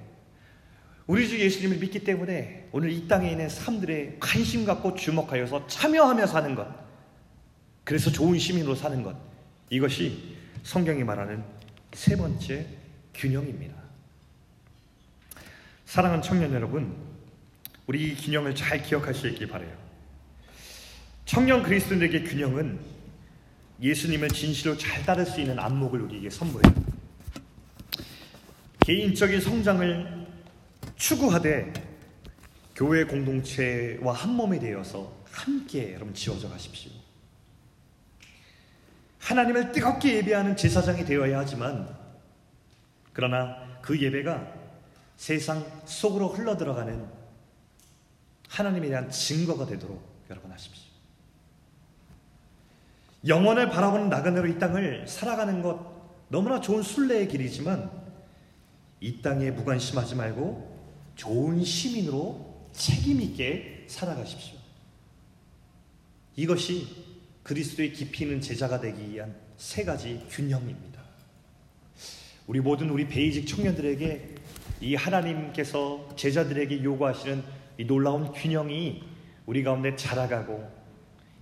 우리 1.06 1.26
주 1.26 1.38
예수님을 1.40 1.78
믿기 1.78 2.00
때문에 2.00 2.68
오늘 2.70 2.90
이 2.90 3.08
땅에 3.08 3.30
있는 3.30 3.48
사람들의 3.48 4.16
관심 4.20 4.66
갖고 4.66 4.94
주목하여서 4.94 5.66
참여하며 5.66 6.26
사는 6.26 6.54
것 6.54 6.68
그래서 7.88 8.10
좋은 8.10 8.38
시민으로 8.38 8.74
사는 8.74 9.02
것. 9.02 9.16
이것이 9.70 10.36
성경이 10.62 11.04
말하는 11.04 11.42
세 11.94 12.16
번째 12.16 12.66
균형입니다. 13.14 13.77
사랑하는 15.88 16.22
청년 16.22 16.52
여러분, 16.52 16.94
우리 17.86 18.10
이 18.10 18.14
균형을 18.14 18.54
잘 18.54 18.82
기억하시길 18.82 19.48
바래요. 19.48 19.74
청년 21.24 21.62
그리스도인에게 21.62 22.24
균형은 22.24 22.78
예수님을 23.80 24.28
진실로 24.28 24.76
잘 24.76 25.02
따를 25.06 25.24
수 25.24 25.40
있는 25.40 25.58
안목을 25.58 26.02
우리에게 26.02 26.28
선보여요. 26.28 26.74
개인적인 28.80 29.40
성장을 29.40 30.26
추구하되 30.96 31.72
교회 32.74 33.04
공동체와 33.04 34.12
한 34.12 34.34
몸이 34.34 34.60
되어서 34.60 35.10
함께 35.32 35.94
여러분 35.94 36.12
지어져 36.12 36.50
가십시오. 36.50 36.92
하나님을 39.20 39.72
뜨겁게 39.72 40.16
예배하는 40.16 40.54
제사장이 40.54 41.06
되어야 41.06 41.38
하지만 41.38 41.88
그러나 43.14 43.56
그 43.80 43.98
예배가 43.98 44.57
세상 45.18 45.66
속으로 45.84 46.28
흘러 46.28 46.56
들어가는 46.56 47.06
하나님에 48.48 48.88
대한 48.88 49.10
증거가 49.10 49.66
되도록 49.66 50.00
여러분 50.30 50.50
하십시오. 50.52 50.84
영원을 53.26 53.68
바라보는 53.68 54.08
나그네로 54.08 54.46
이 54.46 54.58
땅을 54.60 55.08
살아가는 55.08 55.60
것 55.60 55.98
너무나 56.28 56.60
좋은 56.60 56.82
순례의 56.82 57.26
길이지만 57.26 57.90
이 59.00 59.20
땅에 59.20 59.50
무관심하지 59.50 60.14
말고 60.14 60.78
좋은 61.16 61.64
시민으로 61.64 62.68
책임 62.72 63.20
있게 63.20 63.86
살아가십시오. 63.88 64.56
이것이 66.36 66.86
그리스도의 67.42 67.92
깊이 67.92 68.22
있는 68.22 68.40
제자가 68.40 68.80
되기 68.80 69.10
위한 69.10 69.34
세 69.56 69.84
가지 69.84 70.24
균형입니다. 70.30 71.02
우리 72.46 72.60
모든 72.60 72.88
우리 72.90 73.08
베이직 73.08 73.48
청년들에게 73.48 74.37
이 74.80 74.94
하나님께서 74.94 76.08
제자들에게 76.16 76.82
요구하시는 76.82 77.42
이 77.78 77.86
놀라운 77.86 78.32
균형이 78.32 79.02
우리 79.46 79.62
가운데 79.62 79.96
자라가고 79.96 80.70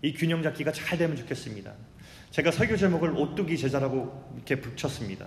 이 0.02 0.12
균형 0.12 0.42
잡기가 0.42 0.72
잘 0.72 0.98
되면 0.98 1.16
좋겠습니다. 1.16 1.72
제가 2.30 2.50
설교 2.50 2.76
제목을 2.76 3.10
오뚜기 3.16 3.56
제자라고 3.56 4.32
이렇게 4.34 4.60
붙였습니다. 4.60 5.26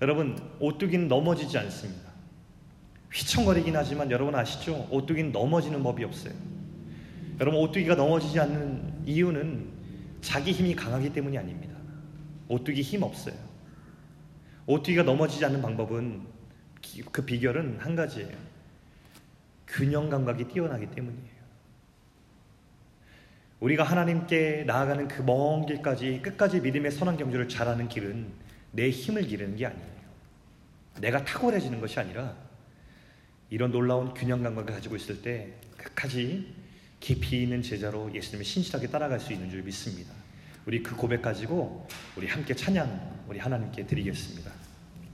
여러분, 0.00 0.38
오뚜기는 0.60 1.08
넘어지지 1.08 1.58
않습니다. 1.58 2.08
휘청거리긴 3.12 3.76
하지만 3.76 4.10
여러분 4.10 4.34
아시죠? 4.34 4.86
오뚜기는 4.90 5.32
넘어지는 5.32 5.82
법이 5.82 6.04
없어요. 6.04 6.34
여러분 7.40 7.60
오뚜기가 7.60 7.94
넘어지지 7.94 8.38
않는 8.40 9.04
이유는 9.06 9.68
자기 10.20 10.52
힘이 10.52 10.74
강하기 10.74 11.12
때문이 11.12 11.38
아닙니다. 11.38 11.74
오뚜기 12.48 12.82
힘 12.82 13.02
없어요. 13.02 13.34
오뚜기가 14.66 15.04
넘어지지 15.04 15.44
않는 15.44 15.62
방법은 15.62 16.22
그 17.12 17.24
비결은 17.24 17.78
한 17.80 17.96
가지예요. 17.96 18.36
균형 19.66 20.08
감각이 20.08 20.48
뛰어나기 20.48 20.86
때문이에요. 20.90 21.38
우리가 23.60 23.82
하나님께 23.82 24.64
나아가는 24.66 25.08
그 25.08 25.22
먼 25.22 25.66
길까지 25.66 26.20
끝까지 26.22 26.60
믿음의 26.60 26.92
선한 26.92 27.16
경주를 27.16 27.48
잘하는 27.48 27.88
길은 27.88 28.32
내 28.72 28.90
힘을 28.90 29.26
기르는 29.26 29.56
게 29.56 29.66
아니에요. 29.66 29.98
내가 31.00 31.24
탁월해지는 31.24 31.80
것이 31.80 31.98
아니라 31.98 32.36
이런 33.50 33.70
놀라운 33.72 34.14
균형 34.14 34.42
감각을 34.42 34.72
가지고 34.72 34.96
있을 34.96 35.22
때 35.22 35.54
끝까지 35.76 36.54
깊이 37.00 37.42
있는 37.42 37.62
제자로 37.62 38.12
예수님을 38.14 38.44
신실하게 38.44 38.88
따라갈 38.88 39.20
수 39.20 39.32
있는 39.32 39.50
줄 39.50 39.62
믿습니다. 39.62 40.12
우리 40.66 40.82
그 40.82 40.94
고백 40.96 41.22
가지고 41.22 41.86
우리 42.16 42.26
함께 42.26 42.54
찬양 42.54 43.24
우리 43.28 43.38
하나님께 43.38 43.86
드리겠습니다. 43.86 44.57